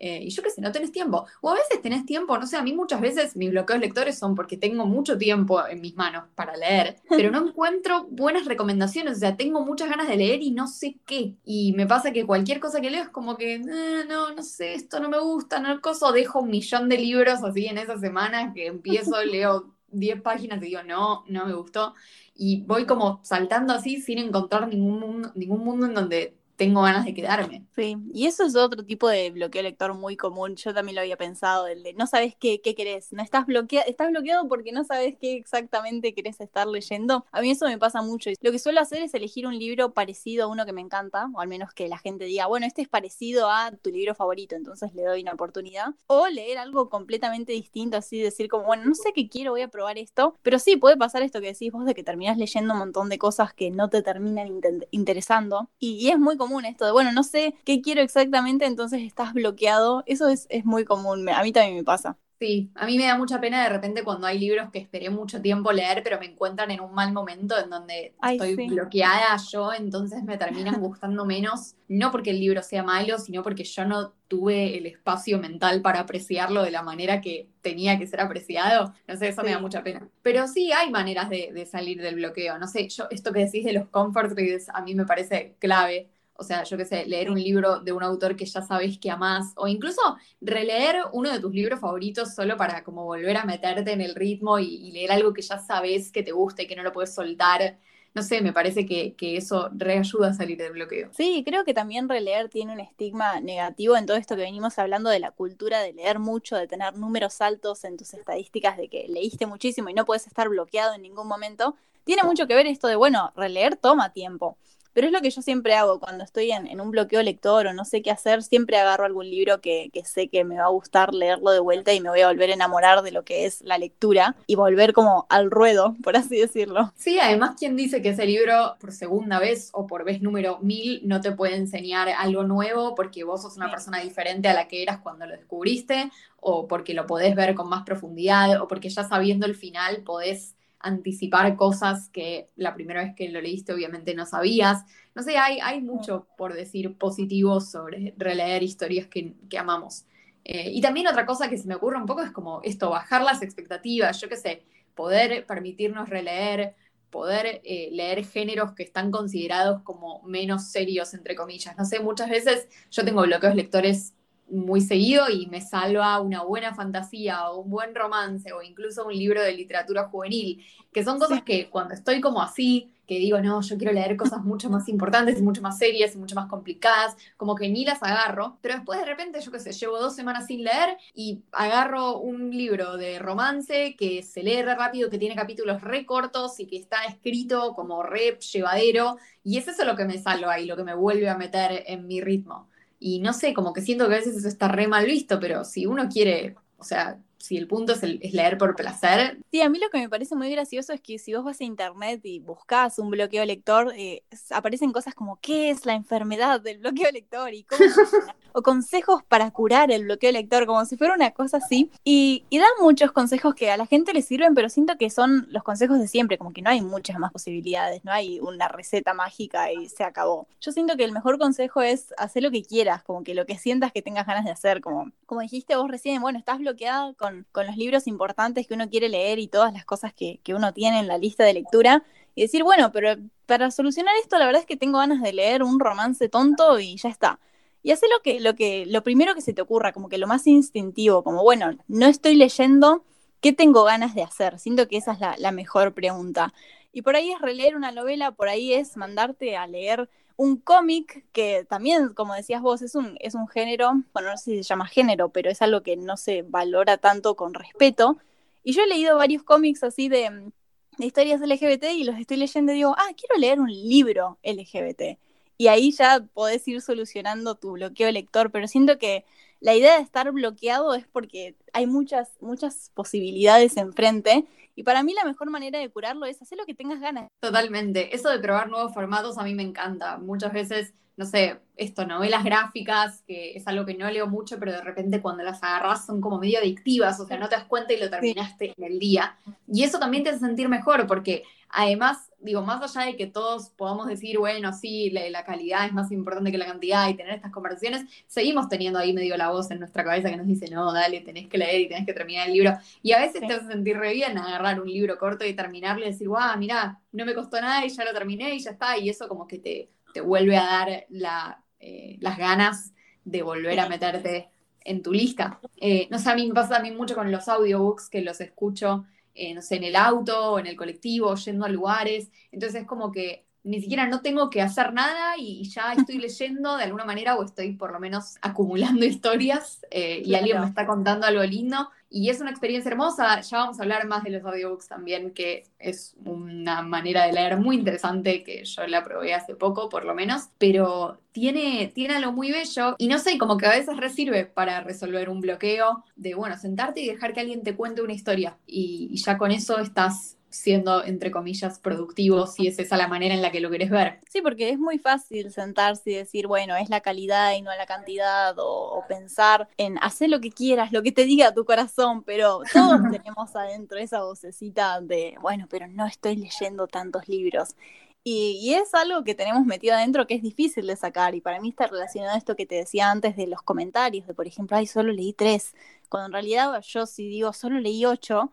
eh, 0.04 0.24
y 0.24 0.32
yo 0.32 0.42
qué 0.42 0.50
sé, 0.50 0.62
no 0.62 0.72
tenés 0.72 0.92
tiempo. 0.92 1.28
O 1.42 1.52
a 1.52 1.54
veces 1.54 1.80
tenés 1.80 2.08
tiempo, 2.08 2.36
no 2.36 2.48
sé, 2.48 2.58
a 2.58 2.64
mí 2.64 2.74
muchas 2.74 3.00
veces 3.00 3.36
mis 3.36 3.52
bloqueos 3.52 3.80
lectores 3.80 4.18
son 4.18 4.34
porque 4.34 4.58
tengo 4.58 4.88
mucho 4.88 5.16
tiempo 5.16 5.64
en 5.68 5.80
mis 5.80 5.96
manos 5.96 6.24
para 6.34 6.58
leer, 6.58 6.96
pero 7.10 7.30
no 7.30 7.48
encuentro 7.48 8.08
buenas 8.10 8.46
recomendaciones, 8.46 9.18
o 9.18 9.20
sea, 9.20 9.38
tengo 9.38 9.64
muchas 9.64 9.92
ganas 9.92 10.08
de 10.08 10.18
leer 10.18 10.42
y 10.42 10.50
no 10.50 10.66
sé 10.66 10.98
qué. 11.06 11.36
Y 11.46 11.74
me 11.74 11.86
pasa 11.86 12.12
que 12.12 12.26
cualquier 12.26 12.60
cosa 12.60 12.82
que 12.82 12.90
leo 12.90 13.04
es 13.04 13.10
como 13.10 13.38
que, 13.38 13.56
eh, 13.56 14.06
no, 14.10 14.34
no 14.34 14.42
sé, 14.42 14.74
esto 14.74 15.00
no 15.00 15.08
me 15.08 15.20
gusta, 15.20 15.60
no 15.60 15.80
coso, 15.82 16.12
dejo 16.12 16.40
un 16.40 16.50
millón 16.50 16.90
de 16.90 16.98
libros 16.98 17.44
así 17.44 17.68
en 17.68 17.78
esas 17.78 18.02
semanas 18.02 18.56
que 18.56 18.66
empiezo, 18.66 19.22
leo 19.24 19.72
10 19.92 20.20
páginas 20.24 20.58
y 20.64 20.66
digo, 20.66 20.82
no, 20.82 21.26
no 21.28 21.46
me 21.46 21.54
gustó. 21.54 21.94
Y 22.34 22.64
voy 22.64 22.88
como 22.88 23.20
saltando 23.24 23.72
así 23.74 24.02
sin 24.02 24.18
encontrar 24.18 24.68
ningún 24.68 25.32
ningún 25.36 25.64
mundo 25.64 25.86
en 25.86 25.94
donde 25.94 26.41
tengo 26.62 26.84
ganas 26.84 27.06
de 27.06 27.16
quedarme. 27.16 27.66
Sí, 27.76 27.98
y 28.14 28.28
eso 28.28 28.44
es 28.44 28.56
otro 28.56 28.86
tipo 28.86 29.10
de 29.10 29.32
bloqueo 29.32 29.64
lector 29.64 29.96
muy 29.96 30.16
común. 30.16 30.56
Yo 30.58 30.76
también 30.76 30.94
lo 30.94 31.02
había 31.02 31.18
pensado, 31.18 31.66
el 31.66 31.82
de 31.82 31.94
no 31.94 32.06
sabes 32.06 32.36
qué, 32.36 32.62
qué 32.62 32.76
querés, 32.76 33.12
no 33.14 33.24
estás 33.24 33.48
bloqueado, 33.48 33.90
estás 33.90 34.10
bloqueado 34.12 34.48
porque 34.48 34.72
no 34.72 34.84
sabes 34.84 35.16
qué 35.20 35.38
exactamente 35.38 36.14
querés 36.14 36.40
estar 36.40 36.68
leyendo. 36.68 37.26
A 37.32 37.42
mí 37.42 37.50
eso 37.50 37.66
me 37.66 37.80
pasa 37.80 38.04
mucho. 38.04 38.30
Lo 38.42 38.52
que 38.52 38.60
suelo 38.60 38.80
hacer 38.80 39.02
es 39.02 39.12
elegir 39.16 39.48
un 39.48 39.58
libro 39.58 39.96
parecido 39.96 40.44
a 40.44 40.48
uno 40.50 40.68
que 40.68 40.72
me 40.72 40.82
encanta, 40.82 41.32
o 41.34 41.42
al 41.42 41.48
menos 41.48 41.74
que 41.74 41.88
la 41.88 41.98
gente 41.98 42.26
diga, 42.26 42.46
bueno, 42.46 42.68
este 42.68 42.84
es 42.84 42.88
parecido 42.88 43.50
a 43.50 43.72
tu 43.72 43.90
libro 43.90 44.14
favorito, 44.14 44.56
entonces 44.56 44.94
le 44.94 45.02
doy 45.02 45.24
una 45.24 45.34
oportunidad. 45.34 45.96
O 46.06 46.28
leer 46.28 46.60
algo 46.60 46.90
completamente 46.90 47.54
distinto, 47.54 47.98
así 47.98 48.20
decir 48.20 48.50
como, 48.50 48.66
bueno, 48.66 48.86
no 48.86 48.94
sé 48.94 49.14
qué 49.16 49.28
quiero, 49.28 49.50
voy 49.50 49.62
a 49.62 49.68
probar 49.68 49.98
esto. 49.98 50.38
Pero 50.44 50.60
sí, 50.60 50.78
puede 50.78 50.96
pasar 50.96 51.24
esto 51.24 51.42
que 51.42 51.48
decís 51.48 51.72
vos 51.72 51.86
de 51.86 51.96
que 51.96 52.04
terminás 52.04 52.38
leyendo 52.38 52.74
un 52.74 52.80
montón 52.80 53.10
de 53.10 53.18
cosas 53.18 53.52
que 53.52 53.72
no 53.72 53.90
te 53.90 54.04
terminan 54.04 54.62
interesando. 54.92 55.72
Y, 55.80 55.94
y 55.94 56.10
es 56.12 56.20
muy 56.20 56.38
común 56.38 56.51
esto 56.60 56.86
de, 56.86 56.92
bueno, 56.92 57.12
no 57.12 57.24
sé 57.24 57.56
qué 57.66 57.82
quiero 57.82 58.02
exactamente, 58.02 58.66
entonces 58.66 59.02
estás 59.02 59.34
bloqueado. 59.34 60.04
Eso 60.06 60.28
es, 60.30 60.48
es 60.50 60.66
muy 60.66 60.86
común, 60.86 61.28
a 61.30 61.42
mí 61.44 61.52
también 61.52 61.76
me 61.78 61.84
pasa. 61.84 62.18
Sí, 62.40 62.72
a 62.74 62.88
mí 62.88 62.98
me 62.98 63.06
da 63.06 63.16
mucha 63.20 63.40
pena 63.40 63.62
de 63.64 63.70
repente 63.70 64.04
cuando 64.04 64.26
hay 64.26 64.40
libros 64.40 64.72
que 64.72 64.80
esperé 64.80 65.12
mucho 65.12 65.40
tiempo 65.44 65.72
leer, 65.72 66.02
pero 66.04 66.18
me 66.20 66.26
encuentran 66.26 66.72
en 66.72 66.82
un 66.82 66.92
mal 66.92 67.14
momento 67.14 67.56
en 67.64 67.70
donde 67.70 68.16
estoy 68.20 68.56
bloqueada 68.56 69.38
yo, 69.52 69.72
entonces 69.72 70.24
me 70.24 70.40
terminan 70.40 70.80
gustando 70.82 71.24
menos, 71.24 71.76
no 71.88 72.10
porque 72.10 72.32
el 72.32 72.40
libro 72.40 72.64
sea 72.64 72.82
malo, 72.82 73.20
sino 73.20 73.44
porque 73.44 73.64
yo 73.64 73.86
no 73.86 74.14
tuve 74.28 74.76
el 74.76 74.88
espacio 74.88 75.38
mental 75.38 75.84
para 75.84 76.00
apreciarlo 76.00 76.64
de 76.64 76.72
la 76.72 76.82
manera 76.82 77.22
que 77.22 77.48
tenía 77.62 78.00
que 78.00 78.08
ser 78.08 78.22
apreciado. 78.22 78.92
No 79.08 79.16
sé, 79.18 79.28
eso 79.28 79.44
me 79.44 79.52
da 79.52 79.60
mucha 79.60 79.84
pena. 79.84 80.10
Pero 80.24 80.48
sí 80.48 80.72
hay 80.72 80.90
maneras 80.90 81.30
de, 81.30 81.52
de 81.54 81.66
salir 81.68 82.02
del 82.02 82.16
bloqueo. 82.16 82.58
No 82.58 82.68
sé, 82.68 82.90
yo 82.90 83.06
esto 83.12 83.32
que 83.32 83.42
decís 83.46 83.66
de 83.66 83.74
los 83.74 83.88
comfort 83.90 84.32
reads 84.36 84.68
a 84.70 84.82
mí 84.82 84.96
me 84.96 85.06
parece 85.06 85.56
clave 85.60 86.10
o 86.42 86.44
sea, 86.44 86.64
yo 86.64 86.76
qué 86.76 86.86
sé, 86.86 87.06
leer 87.06 87.30
un 87.30 87.40
libro 87.40 87.82
de 87.82 87.92
un 87.92 88.02
autor 88.02 88.36
que 88.36 88.46
ya 88.46 88.64
sabes 88.64 88.98
que 88.98 89.12
amás, 89.12 89.54
o 89.56 89.68
incluso 89.68 90.02
releer 90.42 90.98
uno 91.14 91.32
de 91.32 91.40
tus 91.40 91.54
libros 91.54 91.80
favoritos 91.80 92.34
solo 92.34 92.58
para 92.58 92.84
como 92.84 93.06
volver 93.06 93.38
a 93.38 93.46
meterte 93.46 93.92
en 93.92 94.02
el 94.02 94.16
ritmo 94.16 94.58
y, 94.58 94.92
leer 94.92 95.12
algo 95.12 95.34
que 95.34 95.44
ya 95.44 95.60
sabes 95.60 96.12
que 96.12 96.24
te 96.24 96.32
gusta 96.32 96.64
y 96.64 96.68
que 96.68 96.76
no 96.76 96.82
lo 96.82 96.92
puedes 96.92 97.14
soltar. 97.14 97.78
No 98.16 98.24
sé, 98.24 98.42
me 98.42 98.54
parece 98.54 98.88
que, 98.88 99.14
que 99.14 99.38
eso 99.38 99.70
reayuda 99.72 100.30
a 100.30 100.34
salir 100.34 100.58
del 100.58 100.74
bloqueo. 100.74 101.12
Sí, 101.14 101.44
creo 101.46 101.64
que 101.64 101.76
también 101.76 102.10
releer 102.10 102.50
tiene 102.50 102.74
un 102.74 102.80
estigma 102.80 103.40
negativo 103.40 103.96
en 103.96 104.08
todo 104.08 104.18
esto 104.18 104.36
que 104.36 104.42
venimos 104.42 104.80
hablando 104.80 105.12
de 105.12 105.20
la 105.20 105.30
cultura 105.30 105.80
de 105.80 105.94
leer 105.94 106.18
mucho, 106.18 106.58
de 106.58 106.68
tener 106.68 106.98
números 106.98 107.40
altos 107.40 107.84
en 107.84 107.98
tus 107.98 108.16
estadísticas 108.16 108.78
de 108.78 108.90
que 108.90 109.06
leíste 109.08 109.46
muchísimo 109.46 109.90
y 109.90 109.94
no 109.94 110.06
puedes 110.06 110.26
estar 110.26 110.50
bloqueado 110.50 110.96
en 110.96 111.04
ningún 111.04 111.28
momento. 111.28 111.76
Tiene 112.04 112.24
mucho 112.24 112.48
que 112.48 112.56
ver 112.56 112.66
esto 112.66 112.88
de, 112.88 112.96
bueno, 112.96 113.32
releer 113.36 113.78
toma 113.78 114.12
tiempo 114.12 114.58
pero 114.94 115.08
es 115.08 115.14
lo 115.14 115.22
que 115.22 115.30
yo 115.30 115.42
siempre 115.42 115.76
hago 115.76 116.00
cuando 116.00 116.24
estoy 116.24 116.52
en, 116.52 116.80
un 116.82 116.92
bloqueo 116.92 117.22
lector 117.22 117.68
o 117.68 117.74
no 117.74 117.86
sé 117.86 118.02
qué 118.02 118.12
hacer, 118.12 118.44
siempre 118.44 118.78
agarro 118.78 119.06
algún 119.06 119.30
libro 119.30 119.62
que, 119.62 119.90
que, 119.94 120.04
sé 120.04 120.28
que 120.28 120.44
me 120.44 120.58
va 120.58 120.66
a 120.66 120.70
gustar 120.70 121.14
leerlo 121.14 121.52
de 121.52 121.60
vuelta 121.60 121.94
y 121.94 122.02
me 122.02 122.10
voy 122.10 122.22
a 122.22 122.28
volver 122.28 122.50
a 122.50 122.54
enamorar 122.54 123.02
de 123.02 123.12
lo 123.12 123.24
que 123.24 123.46
es 123.46 123.62
la 123.62 123.78
lectura 123.78 124.36
y 124.48 124.56
volver 124.56 124.94
como 124.94 125.26
al 125.30 125.52
ruedo, 125.52 125.96
por 126.04 126.16
así 126.16 126.38
decirlo. 126.40 126.92
Sí, 126.96 127.20
además, 127.20 127.56
quien 127.58 127.76
dice 127.76 128.02
que 128.02 128.10
ese 128.10 128.26
libro 128.26 128.76
por 128.80 128.92
segunda 128.92 129.40
vez 129.40 129.70
o 129.74 129.88
por 129.88 130.04
vez 130.04 130.22
número 130.22 130.60
mil 130.60 131.02
no 131.06 131.22
te 131.22 131.32
puede 131.32 131.56
enseñar 131.56 132.10
algo 132.10 132.44
nuevo 132.44 132.96
porque 132.96 133.24
vos 133.24 133.42
sos 133.42 133.58
una 133.58 133.70
persona 133.70 134.00
diferente 134.00 134.48
a 134.48 134.54
la 134.54 134.68
que 134.68 134.82
eras 134.84 135.00
cuando 135.00 135.26
lo 135.26 135.34
descubriste 135.34 136.12
o 136.40 136.68
porque 136.68 136.94
lo 136.94 137.06
podés 137.06 137.36
ver 137.36 137.56
con 137.56 137.70
más 137.70 137.84
profundidad 137.84 138.62
o 138.62 138.68
porque 138.68 138.90
ya 138.90 139.04
sabiendo 139.04 139.46
el 139.46 139.56
final 139.56 140.04
podés 140.04 140.56
anticipar 140.84 141.56
cosas 141.56 142.10
que 142.10 142.50
la 142.56 142.74
primera 142.74 143.04
vez 143.04 143.14
que 143.16 143.30
lo 143.30 143.42
leíste 143.42 143.74
obviamente 143.74 144.14
no 144.16 144.26
sabías. 144.26 144.84
No 145.16 145.24
sé, 145.24 145.38
hay, 145.38 145.60
hay 145.60 145.82
mucho 145.82 146.28
por 146.38 146.54
decir 146.54 146.98
positivo 146.98 147.60
sobre 147.62 148.14
releer 148.18 148.64
historias 148.64 149.08
que, 149.08 149.36
amamos. 149.58 150.06
Eh, 150.44 150.72
y 150.72 150.82
también 150.82 151.08
otra 151.08 151.26
cosa 151.26 151.50
que 151.50 151.58
se 151.58 151.68
me 151.68 151.76
ocurre 151.76 151.98
un 151.98 152.06
poco 152.06 152.22
es 152.22 152.32
como 152.32 152.62
esto, 152.64 152.90
bajar 152.90 153.24
las 153.24 153.42
expectativas, 153.42 154.20
yo 154.20 154.28
qué 154.28 154.38
sé, 154.38 154.64
poder 154.96 155.46
permitirnos 155.46 156.10
releer, 156.10 156.76
poder 157.10 157.62
eh, 157.64 157.90
leer 157.92 158.26
géneros 158.26 158.74
que 158.74 158.84
están 158.84 159.12
considerados 159.12 159.84
como 159.84 160.24
menos 160.24 160.72
serios, 160.72 161.14
entre 161.14 161.36
comillas. 161.36 161.78
No 161.78 161.86
sé, 161.86 162.00
muchas 162.00 162.30
veces 162.30 162.68
yo 162.90 163.06
tengo 163.06 163.22
bloqueos 163.22 163.56
lectores 163.56 164.14
muy 164.52 164.82
seguido 164.82 165.30
y 165.30 165.48
me 165.48 165.62
salva 165.62 166.20
una 166.20 166.44
buena 166.44 166.74
fantasía 166.74 167.50
o 167.50 167.62
un 167.62 167.72
buen 167.72 167.96
romance 167.96 168.52
o 168.54 168.62
incluso 168.62 169.06
un 169.06 169.14
libro 169.14 169.42
de 169.42 169.54
literatura 169.54 170.10
juvenil, 170.10 170.66
que 170.92 171.04
son 171.04 171.20
cosas 171.20 171.44
que 171.44 171.70
cuando 171.70 171.94
estoy 171.94 172.22
como 172.22 172.42
así, 172.42 172.92
que 173.08 173.20
digo, 173.20 173.42
no, 173.42 173.62
yo 173.62 173.78
quiero 173.78 173.92
leer 173.92 174.16
cosas 174.16 174.42
mucho 174.42 174.70
más 174.70 174.88
importantes 174.88 175.38
y 175.38 175.42
mucho 175.42 175.62
más 175.62 175.78
serias 175.78 176.16
y 176.16 176.18
mucho 176.18 176.36
más 176.36 176.48
complicadas, 176.48 177.18
como 177.36 177.56
que 177.56 177.68
ni 177.68 177.84
las 177.84 178.02
agarro, 178.04 178.58
pero 178.62 178.76
después 178.76 179.00
de 179.00 179.06
repente, 179.06 179.42
yo 179.42 179.52
qué 179.52 179.60
sé, 179.60 179.74
llevo 179.74 180.00
dos 180.00 180.16
semanas 180.16 180.48
sin 180.48 180.64
leer 180.64 180.98
y 181.14 181.44
agarro 181.52 182.20
un 182.20 182.52
libro 182.52 182.96
de 182.96 183.20
romance 183.20 183.96
que 183.98 184.24
se 184.24 184.44
lee 184.44 184.62
re 184.62 184.76
rápido, 184.76 185.10
que 185.10 185.18
tiene 185.18 185.36
capítulos 185.36 185.82
re 185.82 186.06
cortos 186.06 186.60
y 186.60 186.68
que 186.68 186.78
está 186.78 187.04
escrito 187.04 187.74
como 187.74 188.02
re 188.02 188.40
llevadero, 188.40 189.18
y 189.44 189.58
es 189.58 189.68
eso 189.68 189.84
lo 189.84 189.98
que 189.98 190.06
me 190.06 190.18
salva 190.18 190.60
y 190.60 190.66
lo 190.66 190.78
que 190.78 190.84
me 190.84 190.96
vuelve 190.96 191.28
a 191.28 191.38
meter 191.38 191.84
en 191.88 192.08
mi 192.08 192.22
ritmo. 192.22 192.71
Y 193.02 193.20
no 193.20 193.34
sé, 193.34 193.54
como 193.56 193.74
que 193.74 193.82
siento 193.82 194.08
que 194.08 194.16
a 194.16 194.20
veces 194.20 194.38
eso 194.38 194.48
está 194.48 194.68
re 194.70 194.88
mal 194.88 195.06
visto, 195.08 195.40
pero 195.40 195.66
si 195.66 195.88
uno 195.88 196.08
quiere, 196.08 196.56
o 196.78 196.84
sea, 196.84 197.20
si 197.42 197.58
el 197.58 197.68
punto 197.68 197.94
es, 197.94 198.02
leer 198.02 198.58
por 198.58 198.76
placer. 198.76 199.38
Sí, 199.52 199.62
a 199.62 199.70
mí 199.70 199.80
lo 199.80 199.90
que 199.90 200.00
me 200.00 200.10
parece 200.10 200.36
muy 200.36 200.52
gracioso 200.52 200.94
es 200.94 201.02
que 201.02 201.20
si 201.20 201.34
vos 201.34 201.44
vas 201.44 201.62
a 201.62 201.64
internet 201.64 202.22
y 202.24 202.40
buscas 202.40 203.00
un 203.00 203.10
bloqueo 203.10 203.46
lector, 203.46 203.94
eh, 203.96 204.24
aparecen 204.52 204.92
cosas 204.92 205.14
como 205.14 205.40
¿qué 205.42 205.70
es 205.70 205.86
la 205.86 205.94
enfermedad 205.94 206.62
del 206.62 206.80
bloqueo 206.80 207.12
lector? 207.12 207.54
y 207.54 207.64
cómo 207.64 207.82
o 208.54 208.62
consejos 208.62 209.24
para 209.24 209.52
curar 209.52 209.92
el 209.92 210.04
bloqueo 210.04 210.32
lector, 210.32 210.66
como 210.66 210.84
si 210.86 210.98
fuera 210.98 211.14
una 211.14 211.32
cosa 211.32 211.58
así. 211.58 211.90
Y, 212.04 212.44
y 212.50 212.60
dan 212.60 212.70
muchos 212.82 213.12
consejos 213.12 213.56
que 213.56 213.72
a 213.72 213.78
la 213.78 213.86
gente 213.86 214.14
le 214.14 214.22
sirven, 214.22 214.54
pero 214.54 214.70
siento 214.70 214.98
que 214.98 215.10
son 215.10 215.48
los 215.50 215.64
consejos 215.64 216.00
de 216.00 216.08
siempre, 216.08 216.38
como 216.38 216.54
que 216.54 216.62
no 216.62 216.70
hay 216.70 216.82
muchas 216.82 217.18
más 217.20 217.32
posibilidades, 217.32 218.04
no 218.04 218.12
hay 218.12 218.40
una 218.40 218.68
receta 218.68 219.14
mágica 219.14 219.72
y 219.72 219.88
se 219.90 220.04
acabó. 220.04 220.48
Yo 220.60 220.72
siento 220.72 220.98
que 220.98 221.04
el 221.04 221.12
mejor 221.12 221.38
consejo 221.38 221.82
es 221.82 222.14
hacer 222.18 222.44
lo 222.44 222.52
que 222.52 222.64
quieras, 222.64 223.04
como 223.04 223.24
que 223.24 223.36
lo 223.36 223.46
que 223.46 223.58
sientas 223.58 223.92
que 223.92 224.02
tengas 224.02 224.28
ganas 224.28 224.46
de 224.46 224.52
hacer, 224.52 224.82
como, 224.82 225.12
como 225.26 225.42
dijiste 225.42 225.76
vos 225.76 225.90
recién, 225.90 226.22
bueno, 226.22 226.40
estás 226.40 226.60
bloqueada 226.60 227.14
con 227.14 227.31
con, 227.52 227.68
los 227.68 227.78
libros 227.78 228.08
importantes 228.08 228.68
que 228.68 228.74
uno 228.74 228.90
quiere 228.90 229.10
leer 229.10 229.40
y 229.40 229.48
todas 229.48 229.74
las 229.74 229.86
cosas 229.86 230.14
que, 230.14 230.40
uno 230.50 230.74
tiene 230.74 231.00
en 231.00 231.08
la 231.08 231.18
lista 231.18 231.44
de 231.44 231.54
lectura 231.54 232.04
y 232.36 232.44
decir, 232.44 232.64
bueno, 232.64 232.92
pero 232.92 233.16
para 233.46 233.72
solucionar 233.72 234.14
esto 234.22 234.38
la 234.38 234.46
verdad 234.46 234.62
es 234.62 234.68
que 234.68 234.78
tengo 234.78 235.00
ganas 235.00 235.22
de 235.22 235.34
leer 235.34 235.64
un 235.64 235.80
romance 235.80 236.30
tonto 236.30 236.80
y 236.80 236.98
ya 236.98 237.10
está. 237.10 237.40
Y 237.84 237.92
hacer 237.92 238.10
lo 238.16 238.22
que, 238.22 238.40
lo 238.40 238.56
que, 238.56 238.86
lo 238.86 239.04
primero 239.04 239.34
que 239.34 239.42
se 239.42 239.54
te 239.54 239.62
ocurra, 239.62 239.92
como 239.92 240.10
que 240.10 240.18
lo 240.18 240.28
más 240.28 240.46
instintivo, 240.48 241.24
como 241.24 241.44
bueno, 241.44 241.78
no 241.88 242.06
estoy 242.06 242.36
leyendo, 242.36 243.04
¿qué 243.40 243.54
tengo 243.54 243.84
ganas 243.84 244.14
de 244.14 244.24
hacer? 244.24 244.60
Siento 244.60 244.88
que 244.88 244.98
esa 244.98 245.14
es 245.14 245.20
la, 245.20 245.36
la 245.38 245.52
mejor 245.52 245.94
pregunta. 245.94 246.54
Y 246.94 247.02
por 247.02 247.16
ahí 247.16 247.32
es 247.32 247.42
releer 247.42 247.76
una 247.76 247.92
novela, 247.92 248.32
por 248.32 248.50
ahí 248.50 248.74
es 248.74 248.98
mandarte 248.98 249.58
a 249.58 249.66
leer 249.66 250.10
un 250.42 250.58
cómic 250.58 251.24
que 251.34 251.66
también, 251.70 252.16
como 252.16 252.34
decías 252.34 252.64
vos, 252.64 252.82
es 252.82 252.96
un, 252.96 253.16
es 253.20 253.36
un 253.36 253.48
género, 253.48 253.92
bueno, 254.12 254.32
no 254.32 254.38
sé 254.38 254.46
si 254.46 254.58
se 254.58 254.64
llama 254.64 254.88
género, 254.88 255.30
pero 255.30 255.52
es 255.52 255.62
algo 255.62 255.84
que 255.84 255.96
no 255.98 256.18
se 256.18 256.42
valora 256.42 256.98
tanto 256.98 257.36
con 257.36 257.54
respeto. 257.54 258.18
Y 258.64 258.74
yo 258.74 258.82
he 258.82 258.88
leído 258.88 259.18
varios 259.18 259.44
cómics 259.44 259.84
así 259.84 260.10
de, 260.10 260.52
historias 260.98 261.42
LGBT 261.42 261.84
y 261.96 262.06
los 262.06 262.18
estoy 262.18 262.38
leyendo 262.38 262.72
y 262.72 262.76
digo, 262.78 262.96
ah, 262.98 263.12
quiero 263.16 263.38
leer 263.38 263.60
un 263.60 263.70
libro 263.70 264.40
LGBT. 264.42 265.20
Y 265.60 265.68
ahí 265.68 265.92
ya 265.92 266.26
podés 266.34 266.68
ir 266.68 266.82
solucionando 266.82 267.54
tu 267.54 267.74
bloqueo 267.74 268.12
lector, 268.12 268.50
pero 268.50 268.68
siento 268.68 268.98
que 268.98 269.26
la 269.60 269.76
idea 269.76 269.98
de 269.98 270.02
estar 270.02 270.32
bloqueado 270.32 270.96
es 270.96 271.06
porque 271.06 271.56
hay 271.72 271.86
muchas, 271.86 272.32
muchas 272.42 272.90
posibilidades 272.96 273.78
enfrente 273.78 274.46
y 274.76 274.84
para 274.84 275.04
mí 275.04 275.14
la 275.14 275.26
mejor 275.26 275.50
manera 275.50 275.80
de 275.80 275.90
curarlo 275.90 276.26
es 276.26 276.42
hacer 276.42 276.58
lo 276.58 276.66
que 276.66 276.74
tengas 276.74 277.00
ganas. 277.00 277.28
Totalmente. 277.40 278.16
Eso 278.16 278.30
de 278.30 278.40
probar 278.40 278.70
nuevos 278.70 278.94
formatos 278.94 279.38
a 279.38 279.44
mí 279.44 279.54
me 279.56 279.64
encanta. 279.64 280.18
Muchas 280.18 280.54
veces, 280.54 280.94
no 281.22 281.28
sé, 281.28 281.60
esto, 281.78 282.04
novelas 282.04 282.44
gráficas, 282.44 283.22
que 283.28 283.56
es 283.56 283.68
algo 283.68 283.86
que 283.86 283.94
no 283.94 284.10
leo 284.10 284.26
mucho, 284.26 284.58
pero 284.60 284.72
de 284.72 284.82
repente 284.82 285.22
cuando 285.22 285.44
las 285.44 285.62
agarras 285.62 286.04
son 286.04 286.20
como 286.20 286.40
medio 286.40 286.58
adictivas, 286.58 287.20
o 287.20 287.28
sea, 287.28 287.38
no 287.38 287.48
te 287.48 287.56
das 287.56 287.66
cuenta 287.66 287.94
y 287.94 288.00
lo 288.00 288.10
terminaste 288.10 288.74
en 288.76 288.84
el 288.84 288.98
día. 288.98 289.36
Y 289.72 289.84
eso 289.84 290.00
también 290.00 290.24
te 290.24 290.32
hace 290.32 290.40
sentir 290.40 290.68
mejor, 290.68 291.06
porque 291.06 291.44
además, 291.70 292.32
digo, 292.40 292.64
más 292.64 292.82
allá 292.82 293.06
de 293.06 293.16
que 293.16 293.28
todos 293.28 293.70
podamos 293.70 294.08
decir, 294.08 294.40
bueno, 294.40 294.74
sí, 294.74 295.12
la, 295.12 295.44
calidad 295.44 295.86
es 295.86 295.94
más 295.94 296.12
importante 296.12 296.52
que 296.52 296.58
la 296.58 296.66
cantidad 296.66 297.08
y 297.08 297.14
tener 297.14 297.36
estas 297.36 297.52
conversaciones, 297.52 298.06
seguimos 298.26 298.68
teniendo 298.68 298.98
ahí 298.98 299.14
medio 299.14 299.38
la 299.38 299.52
voz 299.52 299.70
en 299.70 299.78
nuestra 299.78 300.04
cabeza 300.04 300.32
que 300.32 300.38
nos 300.38 300.48
dice, 300.48 300.72
no, 300.72 300.92
dale, 300.92 301.22
tenés 301.22 301.48
que 301.50 301.60
leer 301.60 301.82
y 301.82 301.88
tenés 301.88 302.08
que 302.08 302.14
terminar 302.14 302.48
el 302.48 302.54
libro. 302.54 302.74
Y 303.04 303.12
a 303.12 303.20
veces 303.20 303.42
te 303.42 303.54
hace 303.54 303.68
sentir 303.68 303.96
re 303.96 304.14
bien 304.14 304.40
agarrar 304.40 304.82
un 304.82 304.88
libro 304.88 305.20
corto 305.20 305.46
y 305.46 305.54
terminarlo 305.54 306.04
y 306.04 306.10
decir, 306.10 306.28
guau, 306.28 306.58
mira, 306.58 307.00
no 307.12 307.26
me 307.26 307.36
costó 307.36 307.62
nada 307.62 307.86
y 307.86 307.90
ya 307.90 308.06
lo 308.06 308.12
terminé 308.12 308.56
y 308.56 308.60
ya 308.60 308.72
está. 308.72 308.98
Y 308.98 309.10
eso 309.10 309.28
como 309.28 309.48
que 309.48 309.60
te, 309.60 309.90
te 310.14 310.22
vuelve 310.22 310.58
a 310.58 310.64
dar 310.66 311.06
la, 311.10 311.64
eh, 311.80 312.18
las 312.20 312.38
ganas 312.38 312.94
de 313.24 313.42
volver 313.44 313.80
a 313.80 313.90
meterte 313.90 314.50
en 314.84 315.02
tu 315.04 315.14
lista. 315.14 315.60
Eh, 315.78 316.08
no 316.12 316.20
sé, 316.20 316.30
a 316.32 316.36
mí 316.36 316.48
me 316.48 316.54
pasa 316.54 316.76
también 316.76 316.98
mucho 316.98 317.16
con 317.16 317.32
los 317.32 317.48
audiobooks 317.48 318.10
que 318.10 318.22
los 318.22 318.42
escucho 318.42 319.06
eh, 319.34 319.54
no 319.54 319.62
sé, 319.62 319.78
en 319.78 319.84
el 319.86 319.96
auto 319.96 320.60
en 320.60 320.68
el 320.68 320.76
colectivo, 320.76 321.36
yendo 321.36 321.66
a 321.66 321.70
lugares. 321.70 322.32
Entonces 322.52 322.82
es 322.82 322.88
como 322.88 323.12
que 323.12 323.46
ni 323.64 323.82
siquiera 323.82 324.08
no 324.08 324.22
tengo 324.22 324.50
que 324.50 324.62
hacer 324.62 324.94
nada 324.94 325.38
y 325.38 325.70
ya 325.70 325.94
estoy 325.94 326.18
leyendo 326.20 326.78
de 326.78 326.86
alguna 326.86 327.06
manera 327.06 327.36
o 327.36 327.44
estoy 327.44 327.74
por 327.74 327.92
lo 327.92 328.00
menos 328.00 328.38
acumulando 328.42 329.06
historias 329.06 329.86
eh, 329.92 330.22
y 330.26 330.36
alguien 330.36 330.62
me 330.62 330.68
está 330.68 330.86
contando 330.86 331.28
algo 331.28 331.44
lindo. 331.44 331.90
Y 332.14 332.30
es 332.30 332.42
una 332.42 332.50
experiencia 332.50 332.92
hermosa. 332.92 333.40
Ya 333.40 333.58
vamos 333.60 333.80
a 333.80 333.84
hablar 333.84 334.06
más 334.06 334.24
de 334.24 334.32
los 334.32 334.44
audiobooks 334.44 334.90
también, 334.90 335.32
que 335.32 335.64
es 335.80 336.14
una 336.26 336.82
manera 336.82 337.26
de 337.26 337.32
leer 337.32 337.58
muy 337.58 337.78
interesante 337.78 338.44
que 338.44 338.66
yo 338.66 338.86
la 338.86 339.02
probé 339.02 339.34
hace 339.34 339.56
poco, 339.56 339.88
por 339.88 340.04
lo 340.04 340.14
menos. 340.14 340.50
Pero 340.58 341.22
tiene, 341.32 341.90
tiene 341.96 342.16
algo 342.16 342.34
muy 342.34 342.52
bello 342.52 342.96
y 342.98 343.08
no 343.08 343.18
sé, 343.18 343.38
como 343.38 343.56
que 343.56 343.66
a 343.66 343.70
veces 343.70 343.96
resirve 343.96 344.46
para 344.46 344.82
resolver 344.82 345.30
un 345.30 345.40
bloqueo 345.40 346.04
de, 346.18 346.36
bueno, 346.36 346.58
sentarte 346.58 347.00
y 347.00 347.08
dejar 347.08 347.32
que 347.32 347.40
alguien 347.40 347.64
te 347.64 347.78
cuente 347.78 348.02
una 348.02 348.14
historia. 348.14 348.58
y 348.68 349.16
ya 349.16 349.38
con 349.38 349.52
eso 349.52 349.80
estás 349.80 350.36
siendo, 350.52 351.04
entre 351.04 351.32
comillas, 351.32 351.80
productivo, 351.80 352.46
si 352.46 352.68
es 352.68 352.78
esa 352.78 352.98
la 352.98 353.08
manera 353.08 353.34
en 353.34 353.42
la 353.42 353.52
que 353.52 353.62
lo 353.62 353.72
querés 353.72 353.90
ver. 353.90 354.20
Sí, 354.30 354.42
porque 354.42 354.70
es 354.70 354.78
muy 354.78 355.00
fácil 355.00 355.52
sentarse 355.52 356.12
y 356.12 356.16
decir, 356.16 356.46
bueno, 356.46 356.76
es 356.76 356.90
la 356.90 357.00
calidad 357.00 357.54
y 357.54 357.62
no 357.62 357.72
la 357.76 357.86
cantidad, 357.86 358.56
o, 358.58 359.04
pensar 359.08 359.68
en 359.78 359.98
hacer 360.00 360.30
lo 360.30 360.40
que 360.40 360.52
quieras, 360.52 360.92
lo 360.92 361.02
que 361.02 361.12
te 361.12 361.26
diga 361.26 361.54
tu 361.54 361.66
corazón, 361.66 362.24
pero 362.24 362.62
todos 362.72 363.02
tenemos 363.12 363.56
adentro 363.56 363.98
esa 363.98 364.24
vocecita 364.24 365.02
de, 365.02 365.36
bueno, 365.42 365.68
pero 365.70 365.88
no 365.88 366.06
estoy 366.06 366.36
leyendo 366.36 366.88
tantos 366.88 367.28
libros. 367.28 367.76
Y, 368.24 368.60
y, 368.62 368.76
es 368.76 368.94
algo 368.94 369.24
que 369.24 369.34
tenemos 369.34 369.66
metido 369.66 369.96
adentro 369.96 370.28
que 370.28 370.36
es 370.36 370.44
difícil 370.44 370.86
de 370.86 370.96
sacar. 370.96 371.34
Y 371.34 371.42
para 371.42 371.60
mí 371.60 371.70
está 371.70 371.88
relacionado 371.88 372.36
a 372.36 372.38
esto 372.38 372.56
que 372.56 372.68
te 372.68 372.76
decía 372.76 373.10
antes 373.10 373.36
de 373.36 373.48
los 373.48 373.64
comentarios, 373.64 374.28
de 374.28 374.36
por 374.36 374.46
ejemplo, 374.46 374.78
ay, 374.78 374.86
solo 374.86 375.12
leí 375.12 375.34
tres. 375.34 375.74
Cuando 376.08 376.28
en 376.28 376.34
realidad 376.34 376.80
yo 376.82 377.06
si 377.08 377.28
digo 377.28 377.52
solo 377.54 377.80
leí 377.80 378.06
ocho, 378.06 378.52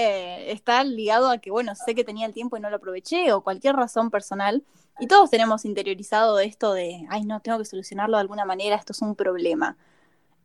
eh, 0.00 0.52
está 0.52 0.84
ligado 0.84 1.28
a 1.28 1.38
que, 1.38 1.50
bueno, 1.50 1.74
sé 1.74 1.92
que 1.96 2.04
tenía 2.04 2.24
el 2.24 2.32
tiempo 2.32 2.56
y 2.56 2.60
no 2.60 2.70
lo 2.70 2.76
aproveché 2.76 3.32
o 3.32 3.42
cualquier 3.42 3.74
razón 3.74 4.12
personal. 4.12 4.62
Y 5.00 5.08
todos 5.08 5.28
tenemos 5.28 5.64
interiorizado 5.64 6.38
esto 6.38 6.72
de, 6.72 7.04
ay, 7.10 7.24
no, 7.24 7.40
tengo 7.40 7.58
que 7.58 7.64
solucionarlo 7.64 8.16
de 8.16 8.20
alguna 8.20 8.44
manera, 8.44 8.76
esto 8.76 8.92
es 8.92 9.02
un 9.02 9.16
problema. 9.16 9.76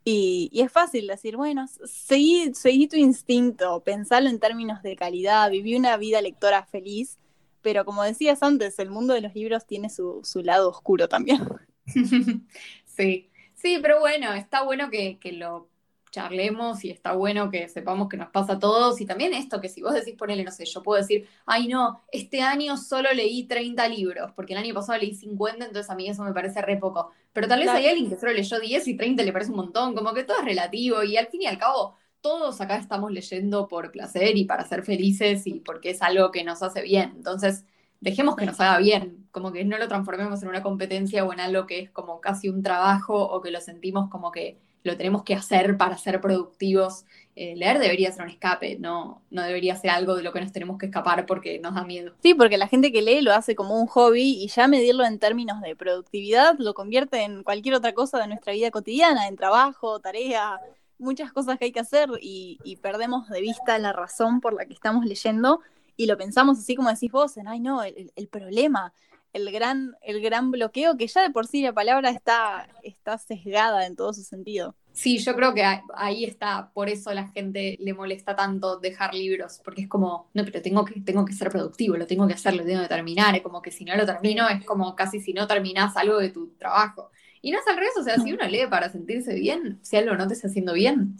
Y, 0.04 0.50
es 0.54 0.72
fácil 0.72 1.06
decir, 1.06 1.38
bueno, 1.38 1.68
seguí, 1.86 2.52
seguí 2.56 2.88
tu 2.88 2.96
instinto, 2.96 3.84
pensalo 3.84 4.28
en 4.28 4.40
términos 4.40 4.82
de 4.82 4.96
calidad, 4.96 5.52
viví 5.52 5.76
una 5.76 5.98
vida 5.98 6.20
lectora 6.24 6.66
feliz, 6.66 7.20
pero 7.62 7.86
como 7.86 8.02
decías 8.02 8.42
antes, 8.42 8.80
el 8.80 8.90
mundo 8.90 9.14
de 9.14 9.22
los 9.22 9.36
libros 9.36 9.68
tiene 9.68 9.92
su, 9.92 10.22
su 10.24 10.42
lado 10.42 10.68
oscuro 10.70 11.08
también. 11.08 11.48
Sí, 12.86 13.32
sí, 13.56 13.80
pero 13.82 14.00
bueno, 14.00 14.34
está 14.34 14.62
bueno 14.62 14.92
que, 14.92 15.18
que 15.18 15.32
lo 15.32 15.68
charlemos 16.14 16.86
y 16.86 16.92
está 16.92 17.14
bueno 17.14 17.50
que 17.50 17.68
sepamos 17.68 18.08
que 18.08 18.18
nos 18.18 18.30
pasa 18.30 18.54
a 18.54 18.60
todos. 18.60 19.02
Y 19.02 19.06
también 19.06 19.34
esto, 19.34 19.60
que 19.60 19.68
si 19.68 19.82
vos 19.82 19.94
decís, 19.94 20.14
ponele, 20.16 20.44
no 20.44 20.52
sé, 20.52 20.66
yo 20.66 20.84
puedo 20.84 21.02
decir, 21.02 21.28
ay 21.46 21.68
no, 21.68 22.04
este 22.12 22.42
año 22.42 22.78
solo 22.78 23.12
leí 23.14 23.46
30 23.46 23.88
libros, 23.90 24.32
porque 24.36 24.54
el 24.54 24.60
año 24.60 24.74
pasado 24.74 25.00
leí 25.00 25.16
50, 25.16 25.66
entonces 25.66 25.90
a 25.90 25.96
mí 25.96 26.08
eso 26.08 26.24
me 26.24 26.34
parece 26.34 26.62
re 26.62 26.78
poco. 26.78 27.10
Pero 27.34 27.48
tal 27.48 27.60
vez 27.60 27.70
hay 27.70 27.88
alguien 27.88 28.10
que 28.10 28.18
solo 28.18 28.32
leyó 28.32 28.60
10 28.60 28.88
y 28.88 28.96
30 28.96 29.24
le 29.24 29.34
parece 29.34 29.52
un 29.52 29.58
montón, 29.58 29.96
como 29.96 30.14
que 30.14 30.24
todo 30.24 30.38
es 30.38 30.46
relativo 30.46 31.04
y 31.04 31.18
al 31.18 31.28
fin 31.28 31.42
y 31.42 31.48
al 31.48 31.58
cabo 31.58 31.96
todos 32.22 32.62
acá 32.62 32.78
estamos 32.78 33.12
leyendo 33.12 33.68
por 33.68 33.92
placer 33.92 34.38
y 34.38 34.46
para 34.46 34.66
ser 34.66 34.84
felices 34.84 35.46
y 35.48 35.60
porque 35.60 35.90
es 35.90 36.02
algo 36.02 36.32
que 36.32 36.44
nos 36.44 36.64
hace 36.64 36.82
bien. 36.84 37.12
Entonces, 37.18 37.66
dejemos 38.00 38.36
que 38.36 38.46
nos 38.46 38.60
haga 38.62 38.78
bien, 38.78 39.28
como 39.32 39.52
que 39.52 39.66
no 39.66 39.78
lo 39.78 39.88
transformemos 39.88 40.42
en 40.44 40.50
una 40.50 40.62
competencia 40.62 41.26
o 41.26 41.34
en 41.34 41.40
algo 41.40 41.66
que 41.66 41.80
es 41.80 41.90
como 41.92 42.22
casi 42.22 42.50
un 42.50 42.62
trabajo 42.62 43.16
o 43.16 43.42
que 43.42 43.52
lo 43.52 43.60
sentimos 43.62 44.10
como 44.10 44.32
que 44.32 44.60
lo 44.84 44.98
tenemos 44.98 45.24
que 45.24 45.34
hacer 45.34 45.78
para 45.78 45.98
ser 45.98 46.22
productivos. 46.22 47.06
Eh, 47.36 47.56
leer 47.56 47.80
debería 47.80 48.12
ser 48.12 48.26
un 48.26 48.30
escape, 48.30 48.78
no, 48.80 49.24
no 49.32 49.42
debería 49.42 49.76
ser 49.76 49.90
algo 49.90 50.16
de 50.16 50.22
lo 50.22 50.32
que 50.32 50.42
nos 50.42 50.52
tenemos 50.52 50.78
que 50.78 50.86
escapar 50.86 51.26
porque 51.26 51.58
nos 51.60 51.74
da 51.74 51.84
miedo. 51.84 52.14
Sí, 52.22 52.36
porque 52.36 52.58
la 52.58 52.68
gente 52.68 52.92
que 52.92 53.02
lee 53.02 53.22
lo 53.22 53.34
hace 53.34 53.56
como 53.56 53.80
un 53.80 53.88
hobby 53.88 54.44
y 54.44 54.48
ya 54.50 54.68
medirlo 54.68 55.04
en 55.04 55.18
términos 55.18 55.60
de 55.62 55.76
productividad 55.76 56.56
lo 56.60 56.76
convierte 56.76 57.24
en 57.24 57.44
cualquier 57.44 57.74
otra 57.76 57.94
cosa 57.94 58.20
de 58.20 58.28
nuestra 58.28 58.54
vida 58.54 58.70
cotidiana, 58.70 59.28
en 59.28 59.36
trabajo, 59.36 60.00
tarea, 60.00 60.60
muchas 61.00 61.32
cosas 61.34 61.58
que 61.58 61.66
hay 61.66 61.72
que 61.72 61.80
hacer 61.80 62.10
y, 62.22 62.78
perdemos 62.82 63.28
de 63.30 63.42
vista 63.42 63.80
la 63.80 63.94
razón 63.94 64.40
por 64.40 64.54
la 64.54 64.66
que 64.66 64.74
estamos 64.74 65.06
leyendo 65.06 65.62
y 65.96 66.06
lo 66.06 66.18
pensamos 66.18 66.60
así 66.60 66.76
como 66.76 66.90
decís 66.90 67.12
vos, 67.12 67.38
en, 67.38 67.48
ay 67.48 67.60
no, 67.60 67.84
el, 67.84 68.12
el 68.16 68.28
problema, 68.28 68.94
el 69.34 69.52
gran, 69.52 69.96
el 70.02 70.22
gran 70.22 70.52
bloqueo 70.52 70.96
que 70.96 71.08
ya 71.08 71.22
de 71.22 71.32
por 71.32 71.48
sí 71.48 71.62
la 71.62 71.74
palabra 71.74 72.10
está, 72.12 72.70
está 72.84 73.18
sesgada 73.18 73.86
en 73.86 73.96
todo 73.96 74.14
su 74.14 74.24
sentido. 74.24 74.76
Sí, 74.94 75.18
yo 75.18 75.36
creo 75.36 75.56
que 75.56 75.64
ahí 75.96 76.24
está, 76.24 76.70
por 76.72 76.88
eso 76.88 77.12
la 77.14 77.28
gente 77.30 77.78
le 77.80 77.96
molesta 77.96 78.36
tanto 78.36 78.78
dejar 78.78 79.16
libros, 79.16 79.60
porque 79.66 79.82
es 79.82 79.88
como, 79.88 80.30
no, 80.36 80.46
pero 80.46 80.62
tengo 80.62 80.86
que, 80.86 81.02
tengo 81.02 81.26
que 81.26 81.34
ser 81.34 81.50
productivo, 81.50 81.98
lo 81.98 82.06
tengo 82.06 82.28
que 82.28 82.36
hacer, 82.36 82.56
lo 82.56 82.64
tengo 82.64 82.84
que 82.84 82.88
terminar, 82.88 83.36
es 83.36 83.42
como 83.42 83.64
que 83.64 83.72
si 83.72 83.86
no 83.86 83.96
lo 83.96 84.06
termino 84.06 84.48
es 84.50 84.64
como 84.64 84.96
casi 84.96 85.20
si 85.20 85.34
no 85.34 85.48
terminás 85.48 85.98
algo 85.98 86.20
de 86.20 86.30
tu 86.30 86.50
trabajo. 86.58 87.10
Y 87.42 87.52
no 87.52 87.60
es 87.60 87.68
al 87.68 87.76
revés, 87.76 87.94
o 88.00 88.04
sea, 88.04 88.20
si 88.20 88.32
uno 88.32 88.48
lee 88.48 88.68
para 88.70 88.90
sentirse 88.90 89.34
bien, 89.34 89.80
si 89.82 89.98
algo 89.98 90.16
no 90.16 90.28
te 90.28 90.36
está 90.36 90.48
haciendo 90.48 90.74
bien, 90.74 91.18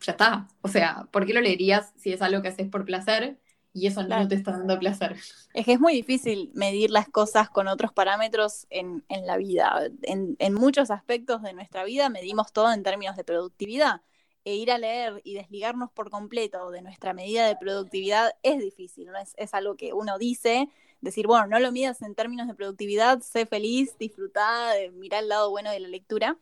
ya 0.00 0.12
está. 0.12 0.48
O 0.60 0.68
sea, 0.68 1.08
¿por 1.12 1.24
qué 1.24 1.32
lo 1.32 1.40
leerías 1.40 1.92
si 1.96 2.12
es 2.12 2.20
algo 2.22 2.42
que 2.42 2.48
haces 2.48 2.68
por 2.68 2.84
placer 2.84 3.38
y 3.74 3.86
eso 3.86 4.02
no 4.02 4.28
te 4.28 4.34
está 4.34 4.52
dando 4.52 4.78
placer? 4.78 5.16
Es 5.54 5.64
que 5.64 5.72
es 5.72 5.80
muy 5.80 5.94
difícil 5.94 6.50
medir 6.54 6.90
las 6.90 7.08
cosas 7.08 7.48
con 7.48 7.68
otros 7.68 7.92
parámetros 7.92 8.66
en, 8.70 9.04
en 9.08 9.26
la 9.26 9.36
vida. 9.36 9.88
En, 10.02 10.36
en, 10.38 10.54
muchos 10.54 10.90
aspectos 10.90 11.42
de 11.42 11.52
nuestra 11.54 11.84
vida 11.84 12.08
medimos 12.08 12.52
todo 12.52 12.72
en 12.72 12.82
términos 12.82 13.16
de 13.16 13.24
productividad. 13.24 14.02
E 14.44 14.56
ir 14.56 14.72
a 14.72 14.78
leer 14.78 15.20
y 15.22 15.34
desligarnos 15.34 15.92
por 15.92 16.10
completo 16.10 16.70
de 16.70 16.82
nuestra 16.82 17.14
medida 17.14 17.46
de 17.46 17.54
productividad 17.56 18.32
es 18.42 18.58
difícil, 18.58 19.06
¿no? 19.06 19.16
es, 19.16 19.34
es 19.36 19.54
algo 19.54 19.76
que 19.76 19.92
uno 19.92 20.18
dice 20.18 20.68
decir, 21.00 21.26
bueno, 21.28 21.46
no 21.46 21.60
lo 21.60 21.70
midas 21.70 22.02
en 22.02 22.14
términos 22.14 22.48
de 22.48 22.54
productividad, 22.54 23.20
sé 23.20 23.46
feliz, 23.46 23.96
disfrutar, 23.98 24.74
mirar 24.92 25.22
el 25.22 25.28
lado 25.28 25.50
bueno 25.50 25.70
de 25.70 25.78
la 25.80 25.88
lectura, 25.88 26.38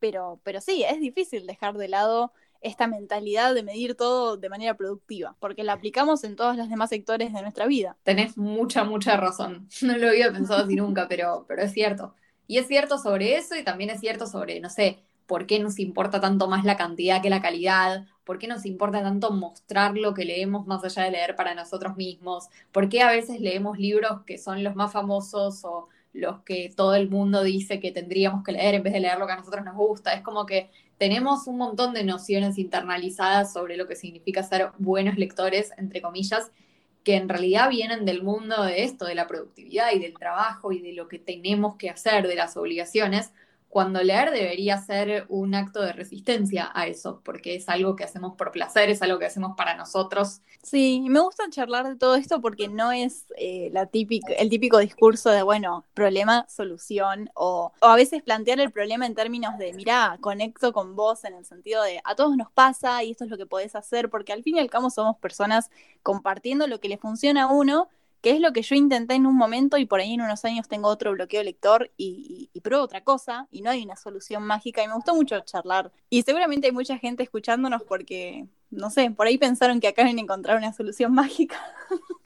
pero, 0.00 0.40
pero 0.42 0.60
sí, 0.60 0.84
es 0.84 1.00
difícil 1.00 1.46
dejar 1.46 1.76
de 1.76 1.88
lado 1.88 2.32
esta 2.64 2.86
mentalidad 2.88 3.54
de 3.54 3.62
medir 3.62 3.94
todo 3.94 4.36
de 4.36 4.48
manera 4.48 4.74
productiva, 4.76 5.36
porque 5.38 5.62
la 5.62 5.74
aplicamos 5.74 6.24
en 6.24 6.34
todos 6.34 6.56
los 6.56 6.68
demás 6.68 6.90
sectores 6.90 7.32
de 7.32 7.42
nuestra 7.42 7.66
vida. 7.66 7.96
Tenés 8.02 8.36
mucha, 8.36 8.84
mucha 8.84 9.16
razón. 9.16 9.68
No 9.82 9.96
lo 9.98 10.08
había 10.08 10.32
pensado 10.32 10.64
así 10.64 10.74
nunca, 10.74 11.06
pero, 11.06 11.44
pero 11.46 11.62
es 11.62 11.72
cierto. 11.72 12.14
Y 12.46 12.58
es 12.58 12.66
cierto 12.66 12.98
sobre 12.98 13.36
eso 13.36 13.54
y 13.54 13.64
también 13.64 13.90
es 13.90 14.00
cierto 14.00 14.26
sobre, 14.26 14.60
no 14.60 14.70
sé, 14.70 14.98
por 15.26 15.46
qué 15.46 15.58
nos 15.58 15.78
importa 15.78 16.20
tanto 16.20 16.48
más 16.48 16.64
la 16.64 16.76
cantidad 16.76 17.22
que 17.22 17.30
la 17.30 17.42
calidad, 17.42 18.06
por 18.24 18.38
qué 18.38 18.46
nos 18.48 18.66
importa 18.66 19.02
tanto 19.02 19.30
mostrar 19.30 19.96
lo 19.96 20.14
que 20.14 20.24
leemos 20.24 20.66
más 20.66 20.84
allá 20.84 21.04
de 21.04 21.10
leer 21.12 21.36
para 21.36 21.54
nosotros 21.54 21.96
mismos, 21.96 22.48
por 22.72 22.88
qué 22.88 23.02
a 23.02 23.10
veces 23.10 23.40
leemos 23.40 23.78
libros 23.78 24.22
que 24.26 24.38
son 24.38 24.64
los 24.64 24.74
más 24.74 24.92
famosos 24.92 25.64
o 25.64 25.88
los 26.14 26.40
que 26.42 26.72
todo 26.74 26.94
el 26.94 27.10
mundo 27.10 27.42
dice 27.42 27.80
que 27.80 27.90
tendríamos 27.90 28.44
que 28.44 28.52
leer 28.52 28.76
en 28.76 28.82
vez 28.84 28.92
de 28.92 29.00
leer 29.00 29.18
lo 29.18 29.26
que 29.26 29.32
a 29.32 29.36
nosotros 29.36 29.64
nos 29.64 29.74
gusta. 29.74 30.14
Es 30.14 30.22
como 30.22 30.46
que 30.46 30.70
tenemos 30.96 31.46
un 31.48 31.58
montón 31.58 31.92
de 31.92 32.04
nociones 32.04 32.56
internalizadas 32.56 33.52
sobre 33.52 33.76
lo 33.76 33.88
que 33.88 33.96
significa 33.96 34.42
ser 34.42 34.70
buenos 34.78 35.18
lectores, 35.18 35.72
entre 35.76 36.00
comillas, 36.00 36.50
que 37.02 37.16
en 37.16 37.28
realidad 37.28 37.68
vienen 37.68 38.04
del 38.04 38.22
mundo 38.22 38.62
de 38.62 38.84
esto, 38.84 39.04
de 39.04 39.16
la 39.16 39.26
productividad 39.26 39.92
y 39.92 39.98
del 39.98 40.14
trabajo 40.14 40.72
y 40.72 40.80
de 40.80 40.92
lo 40.92 41.08
que 41.08 41.18
tenemos 41.18 41.76
que 41.76 41.90
hacer, 41.90 42.26
de 42.28 42.36
las 42.36 42.56
obligaciones, 42.56 43.32
cuando 43.74 44.04
leer 44.04 44.30
debería 44.30 44.78
ser 44.78 45.26
un 45.28 45.52
acto 45.56 45.82
de 45.82 45.92
resistencia 45.92 46.70
a 46.74 46.86
eso, 46.86 47.20
porque 47.24 47.56
es 47.56 47.68
algo 47.68 47.96
que 47.96 48.04
hacemos 48.04 48.36
por 48.36 48.52
placer, 48.52 48.88
es 48.88 49.02
algo 49.02 49.18
que 49.18 49.26
hacemos 49.26 49.56
para 49.56 49.74
nosotros. 49.74 50.42
Sí, 50.62 51.04
me 51.08 51.18
gusta 51.18 51.50
charlar 51.50 51.88
de 51.88 51.96
todo 51.96 52.14
esto 52.14 52.40
porque 52.40 52.68
no 52.68 52.92
es 52.92 53.26
eh, 53.36 53.70
la 53.72 53.86
típica, 53.86 54.32
el 54.34 54.48
típico 54.48 54.78
discurso 54.78 55.28
de, 55.30 55.42
bueno, 55.42 55.84
problema, 55.92 56.46
solución, 56.48 57.30
o, 57.34 57.72
a 57.80 57.96
veces 57.96 58.22
plantear 58.22 58.60
el 58.60 58.70
problema 58.70 59.06
en 59.06 59.16
términos 59.16 59.58
de, 59.58 59.72
mira, 59.72 60.18
conecto 60.20 60.72
con 60.72 60.94
vos 60.94 61.24
en 61.24 61.34
el 61.34 61.44
sentido 61.44 61.82
de, 61.82 62.00
a 62.04 62.14
todos 62.14 62.36
nos 62.36 62.52
pasa 62.52 63.02
y 63.02 63.10
esto 63.10 63.24
es 63.24 63.30
lo 63.30 63.36
que 63.36 63.46
podés 63.46 63.74
hacer, 63.74 64.08
porque 64.08 64.32
al 64.32 64.44
fin 64.44 64.54
y 64.54 64.60
al 64.60 64.70
cabo 64.70 64.88
somos 64.88 65.16
personas 65.16 65.72
compartiendo 66.04 66.68
lo 66.68 66.78
que 66.78 66.88
le 66.88 66.96
funciona 66.96 67.42
a 67.42 67.52
uno 67.52 67.88
que 68.24 68.30
es 68.30 68.40
lo 68.40 68.54
que 68.54 68.62
yo 68.62 68.74
intenté 68.74 69.16
en 69.16 69.26
un 69.26 69.36
momento 69.36 69.76
y 69.76 69.84
por 69.84 70.00
ahí 70.00 70.14
en 70.14 70.22
unos 70.22 70.46
años 70.46 70.66
tengo 70.66 70.88
otro 70.88 71.12
bloqueo 71.12 71.42
lector 71.42 71.92
y, 71.98 72.48
y, 72.54 72.60
pruebo 72.62 72.82
otra 72.82 73.04
cosa 73.04 73.48
y 73.50 73.60
no 73.60 73.68
hay 73.68 73.84
una 73.84 73.96
solución 73.96 74.44
mágica 74.44 74.82
y 74.82 74.88
me 74.88 74.94
gustó 74.94 75.14
mucho 75.14 75.38
charlar. 75.40 75.92
Y 76.08 76.22
seguramente 76.22 76.68
hay 76.68 76.72
mucha 76.72 76.96
gente 76.96 77.22
escuchándonos 77.22 77.82
porque, 77.82 78.46
no 78.70 78.90
sé, 78.90 79.10
por 79.10 79.26
ahí 79.26 79.38
pensaron 79.38 79.80
que 79.80 79.88
acá 79.88 80.02
iban 80.02 80.18
a 80.18 80.20
encontrar 80.20 80.56
una 80.56 80.72
solución 80.72 81.12
mágica. 81.14 81.60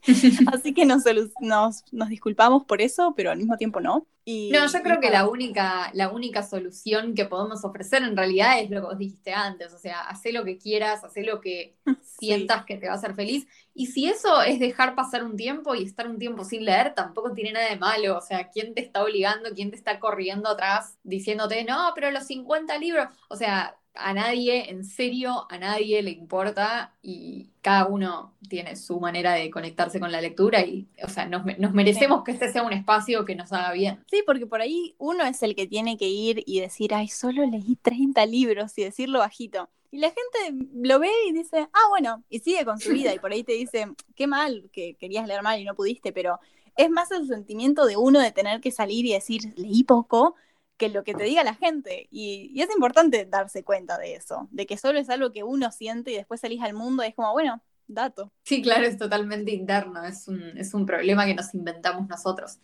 Así 0.52 0.72
que 0.72 0.86
nos, 0.86 1.02
nos, 1.40 1.84
nos, 1.92 2.08
disculpamos 2.08 2.64
por 2.64 2.80
eso, 2.80 3.14
pero 3.16 3.30
al 3.30 3.38
mismo 3.38 3.56
tiempo 3.56 3.80
no. 3.80 4.06
Y, 4.24 4.50
no, 4.50 4.66
yo 4.66 4.82
creo 4.82 5.00
que 5.00 5.10
la 5.10 5.26
única, 5.26 5.90
la 5.94 6.10
única 6.10 6.42
solución 6.42 7.14
que 7.14 7.24
podemos 7.24 7.64
ofrecer 7.64 8.02
en 8.02 8.16
realidad 8.16 8.60
es 8.60 8.70
lo 8.70 8.80
que 8.80 8.86
vos 8.86 8.98
dijiste 8.98 9.32
antes, 9.32 9.72
o 9.72 9.78
sea, 9.78 10.00
haz 10.02 10.20
lo 10.30 10.44
que 10.44 10.58
quieras, 10.58 11.02
haz 11.02 11.14
lo 11.16 11.40
que 11.40 11.76
sientas 12.02 12.64
que 12.64 12.76
te 12.76 12.86
va 12.86 12.92
a 12.92 12.96
hacer 12.96 13.14
feliz. 13.14 13.46
Y 13.74 13.86
si 13.86 14.06
eso 14.06 14.42
es 14.42 14.58
dejar 14.58 14.94
pasar 14.94 15.24
un 15.24 15.36
tiempo 15.36 15.74
y 15.74 15.84
estar 15.84 16.08
un 16.08 16.18
tiempo 16.18 16.44
sin 16.44 16.64
leer, 16.64 16.94
tampoco 16.94 17.32
tiene 17.32 17.52
nada 17.52 17.70
de 17.70 17.76
malo, 17.76 18.18
o 18.18 18.20
sea, 18.20 18.48
¿quién 18.50 18.74
te 18.74 18.82
está 18.82 19.02
obligando, 19.02 19.50
quién 19.54 19.70
te 19.70 19.76
está 19.76 19.98
corriendo 19.98 20.50
atrás 20.50 20.98
diciéndote, 21.02 21.64
no, 21.64 21.92
pero 21.94 22.10
los 22.10 22.26
50 22.26 22.76
libros, 22.78 23.08
o 23.28 23.36
sea, 23.36 23.76
a 23.98 24.14
nadie, 24.14 24.70
en 24.70 24.84
serio, 24.84 25.46
a 25.50 25.58
nadie 25.58 26.02
le 26.02 26.10
importa 26.10 26.94
y 27.02 27.50
cada 27.60 27.86
uno 27.86 28.34
tiene 28.48 28.76
su 28.76 29.00
manera 29.00 29.32
de 29.32 29.50
conectarse 29.50 30.00
con 30.00 30.12
la 30.12 30.20
lectura 30.20 30.64
y, 30.64 30.88
o 31.02 31.08
sea, 31.08 31.26
nos, 31.26 31.44
merecemos 31.74 32.22
que 32.24 32.30
este 32.32 32.50
sea 32.50 32.62
un 32.62 32.72
espacio 32.72 33.24
que 33.24 33.34
nos 33.34 33.52
haga 33.52 33.72
bien. 33.72 34.04
Sí, 34.10 34.22
porque 34.24 34.46
por 34.46 34.60
ahí 34.60 34.94
uno 34.98 35.24
es 35.24 35.42
el 35.42 35.54
que 35.54 35.66
tiene 35.66 35.96
que 35.96 36.08
ir 36.08 36.42
y 36.46 36.60
decir, 36.60 36.94
ay, 36.94 37.08
solo 37.08 37.44
leí 37.44 37.76
30 37.82 38.24
libros 38.26 38.78
y 38.78 38.84
decirlo 38.84 39.18
bajito. 39.18 39.68
Y 39.90 39.98
la 39.98 40.08
gente 40.08 40.66
lo 40.74 40.98
ve 40.98 41.10
y 41.28 41.32
dice, 41.32 41.68
ah, 41.72 41.88
bueno, 41.88 42.22
y 42.28 42.38
sigue 42.38 42.64
con 42.64 42.78
su 42.78 42.90
vida 42.90 43.14
y 43.14 43.18
por 43.18 43.32
ahí 43.32 43.42
te 43.42 43.52
dice, 43.52 43.86
qué 44.14 44.26
mal 44.26 44.68
que 44.72 44.94
querías 44.94 45.26
leer 45.26 45.42
mal 45.42 45.60
y 45.60 45.64
no 45.64 45.74
pudiste, 45.74 46.12
pero 46.12 46.38
es 46.76 46.90
más 46.90 47.10
el 47.10 47.26
sentimiento 47.26 47.86
de 47.86 47.96
uno 47.96 48.20
de 48.20 48.30
tener 48.30 48.60
que 48.60 48.70
salir 48.70 49.04
y 49.06 49.12
decir, 49.12 49.52
leí 49.56 49.82
poco, 49.82 50.36
que 50.78 50.88
lo 50.88 51.04
que 51.04 51.12
te 51.12 51.24
diga 51.24 51.44
la 51.44 51.54
gente. 51.54 52.08
Y, 52.10 52.58
es 52.58 52.70
importante 52.74 53.26
darse 53.26 53.64
cuenta 53.64 53.98
de 53.98 54.14
eso, 54.14 54.48
de 54.50 54.66
que 54.66 54.78
solo 54.78 54.98
es 54.98 55.10
algo 55.10 55.32
que 55.32 55.42
uno 55.42 55.70
siente 55.70 56.12
y 56.12 56.14
después 56.16 56.40
salís 56.40 56.62
al 56.62 56.72
mundo 56.72 57.04
y 57.04 57.08
es 57.08 57.14
como, 57.14 57.32
bueno, 57.32 57.60
dato. 57.86 58.32
Sí, 58.44 58.62
claro, 58.62 58.86
es 58.86 58.96
totalmente 58.96 59.52
interno, 59.52 60.04
es 60.04 60.28
un, 60.28 60.40
es 60.56 60.72
un 60.72 60.86
problema 60.86 61.26
que 61.26 61.34
nos 61.34 61.52
inventamos 61.54 62.08
nosotros. 62.08 62.58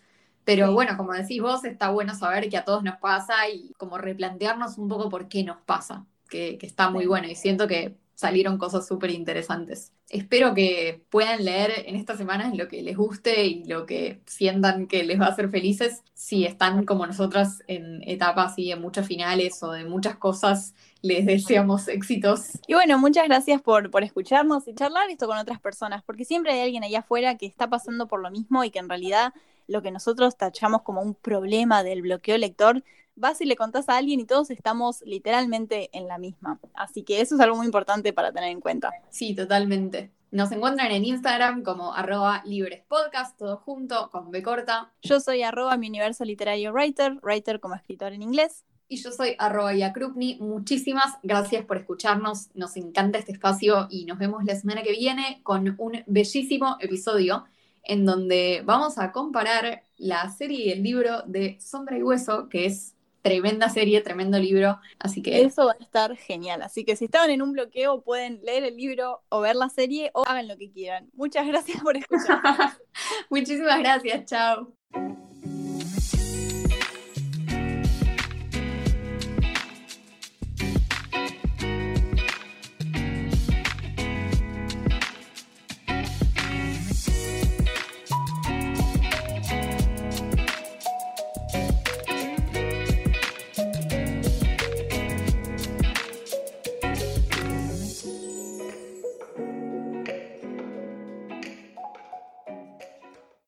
Pero 0.45 0.73
bueno, 0.73 0.97
como 0.97 1.13
decís 1.13 1.41
vos, 1.41 1.65
está 1.65 1.91
bueno 1.91 2.15
saber 2.15 2.49
que 2.49 2.57
a 2.57 2.65
todos 2.65 2.83
nos 2.83 2.99
pasa 2.99 3.49
y 3.49 3.73
como 3.75 3.99
replantearnos 3.99 4.79
un 4.79 4.89
poco 4.89 5.09
por 5.09 5.29
qué 5.29 5.43
nos 5.43 5.61
pasa, 5.63 6.07
que, 6.29 6.59
que 6.59 6.67
está 6.67 6.91
muy 6.91 7.07
bueno. 7.07 7.29
Y 7.29 7.35
siento 7.35 7.67
que 7.67 7.97
salieron 8.15 8.59
cosas 8.59 8.87
súper 8.87 9.11
interesantes. 9.11 9.93
Espero 10.09 10.55
que 10.55 11.03
puedan 11.11 11.45
leer 11.45 11.85
en 11.87 11.97
estas 11.97 12.19
semanas 12.19 12.57
lo 12.57 12.69
que 12.69 12.83
les 12.83 12.97
guste 12.97 13.47
y 13.47 13.65
lo 13.65 13.87
que 13.87 14.21
sientan 14.27 14.87
que 14.87 15.03
les 15.03 15.21
va 15.21 15.27
a 15.27 15.31
hacer 15.31 15.51
felices. 15.51 16.03
Si 16.15 16.45
están 16.45 16.85
como 16.85 17.07
nosotras 17.07 17.63
en 17.67 18.03
etapas 18.09 18.59
y 18.59 18.71
en 18.71 18.81
muchas 18.81 19.07
finales 19.07 19.63
o 19.63 19.73
de 19.73 19.85
muchas 19.85 20.17
cosas, 20.17 20.75
les 21.03 21.27
deseamos 21.27 21.89
éxitos. 21.89 22.59
Y 22.67 22.75
bueno, 22.75 22.99
muchas 22.99 23.25
gracias 23.27 23.61
por, 23.61 23.91
por 23.91 24.05
escucharnos 24.05 24.69
y 24.69 24.75
charlar 24.75 25.11
esto 25.11 25.27
con 25.27 25.39
otras 25.39 25.61
personas, 25.61 26.03
porque 26.05 26.25
siempre 26.25 26.53
hay 26.53 26.61
alguien 26.61 26.85
allá 26.85 27.01
afuera 27.01 27.37
que 27.37 27.47
está 27.47 27.69
pasando 27.69 28.07
por 28.07 28.21
lo 28.21 28.31
mismo 28.31 28.65
y 28.65 28.71
que 28.71 28.79
en 28.79 28.89
realidad 28.89 29.33
lo 29.67 29.83
que 29.83 29.91
nosotros 29.91 30.37
tachamos 30.37 30.83
como 30.83 31.01
un 31.01 31.15
problema 31.15 31.83
del 31.83 32.03
bloqueo 32.03 32.39
lector 32.39 32.83
vas 33.17 33.41
y 33.41 33.45
le 33.45 33.57
contás 33.57 33.89
a 33.89 33.97
alguien 33.97 34.21
y 34.21 34.25
todos 34.25 34.51
estamos 34.51 35.03
literalmente 35.03 35.91
en 35.93 36.09
la 36.09 36.19
misma. 36.19 36.59
Así 36.75 37.03
que 37.03 37.21
eso 37.21 37.35
es 37.35 37.41
algo 37.41 37.57
muy 37.57 37.67
importante 37.67 38.13
para 38.13 38.33
tener 38.33 38.51
en 38.51 38.61
cuenta. 38.61 38.91
Sí, 39.11 39.35
totalmente. 39.35 40.11
Nos 40.31 40.51
encuentran 40.51 40.91
en 40.91 41.05
Instagram 41.05 41.63
como 41.63 41.95
arroba 41.95 42.43
librespodcast, 42.45 43.39
todo 43.39 43.59
junto, 43.59 44.11
con 44.11 44.33
B 44.33 44.43
corta. 44.43 44.93
Yo 45.03 45.21
soy 45.21 45.43
arroba 45.43 45.77
mi 45.77 45.89
universo 45.89 46.25
literario 46.25 46.73
writer, 46.73 47.21
writer 47.23 47.61
como 47.61 47.77
escritor 47.77 48.13
en 48.13 48.23
inglés. 48.23 48.65
y 48.89 48.97
yo 48.97 49.13
soy 49.13 49.37
arroba 49.39 49.75
Yakrupni. 49.75 50.39
Muchísimas 50.41 51.19
gracias 51.23 51.65
por 51.65 51.77
escucharnos, 51.77 52.51
nos 52.55 52.77
encanta 52.77 53.19
este 53.19 53.33
espacio 53.33 53.87
y 53.91 54.05
nos 54.05 54.19
vemos 54.19 54.45
la 54.45 54.57
semana 54.57 54.83
que 54.83 54.93
viene 54.93 55.41
con 55.43 55.75
un 55.79 56.03
bellísimo 56.07 56.77
episodio 56.81 57.45
en 57.85 58.05
donde 58.05 58.63
vamos 58.65 58.99
a 58.99 59.13
comparar 59.13 59.85
la 59.97 60.31
serie 60.31 60.67
y 60.67 60.71
el 60.71 60.83
libro 60.83 61.23
de 61.27 61.59
Sombra 61.61 61.99
y 61.99 62.03
Hueso, 62.03 62.49
que 62.49 62.67
es 62.67 62.95
tremenda 63.23 63.71
serie, 63.71 64.03
tremendo 64.03 64.39
libro, 64.39 64.79
así 64.99 65.23
que... 65.23 65.41
Eso 65.41 65.65
va 65.65 65.73
a 65.73 65.83
estar 65.83 66.15
genial, 66.15 66.61
así 66.61 66.85
que 66.85 66.95
si 66.95 67.07
estaban 67.07 67.31
en 67.31 67.41
un 67.41 67.53
bloqueo 67.53 68.03
pueden 68.03 68.41
leer 68.45 68.65
el 68.65 68.77
libro 68.77 69.23
o 69.31 69.41
ver 69.41 69.57
la 69.57 69.71
serie 69.71 70.11
o 70.13 70.25
hagan 70.27 70.47
lo 70.47 70.59
que 70.59 70.71
quieran. 70.71 71.09
Muchas 71.15 71.47
gracias 71.47 71.83
por 71.83 71.97
escuchar. 71.97 72.43
Muchísimas 73.31 73.79
gracias, 73.79 74.27
chao. 74.27 74.75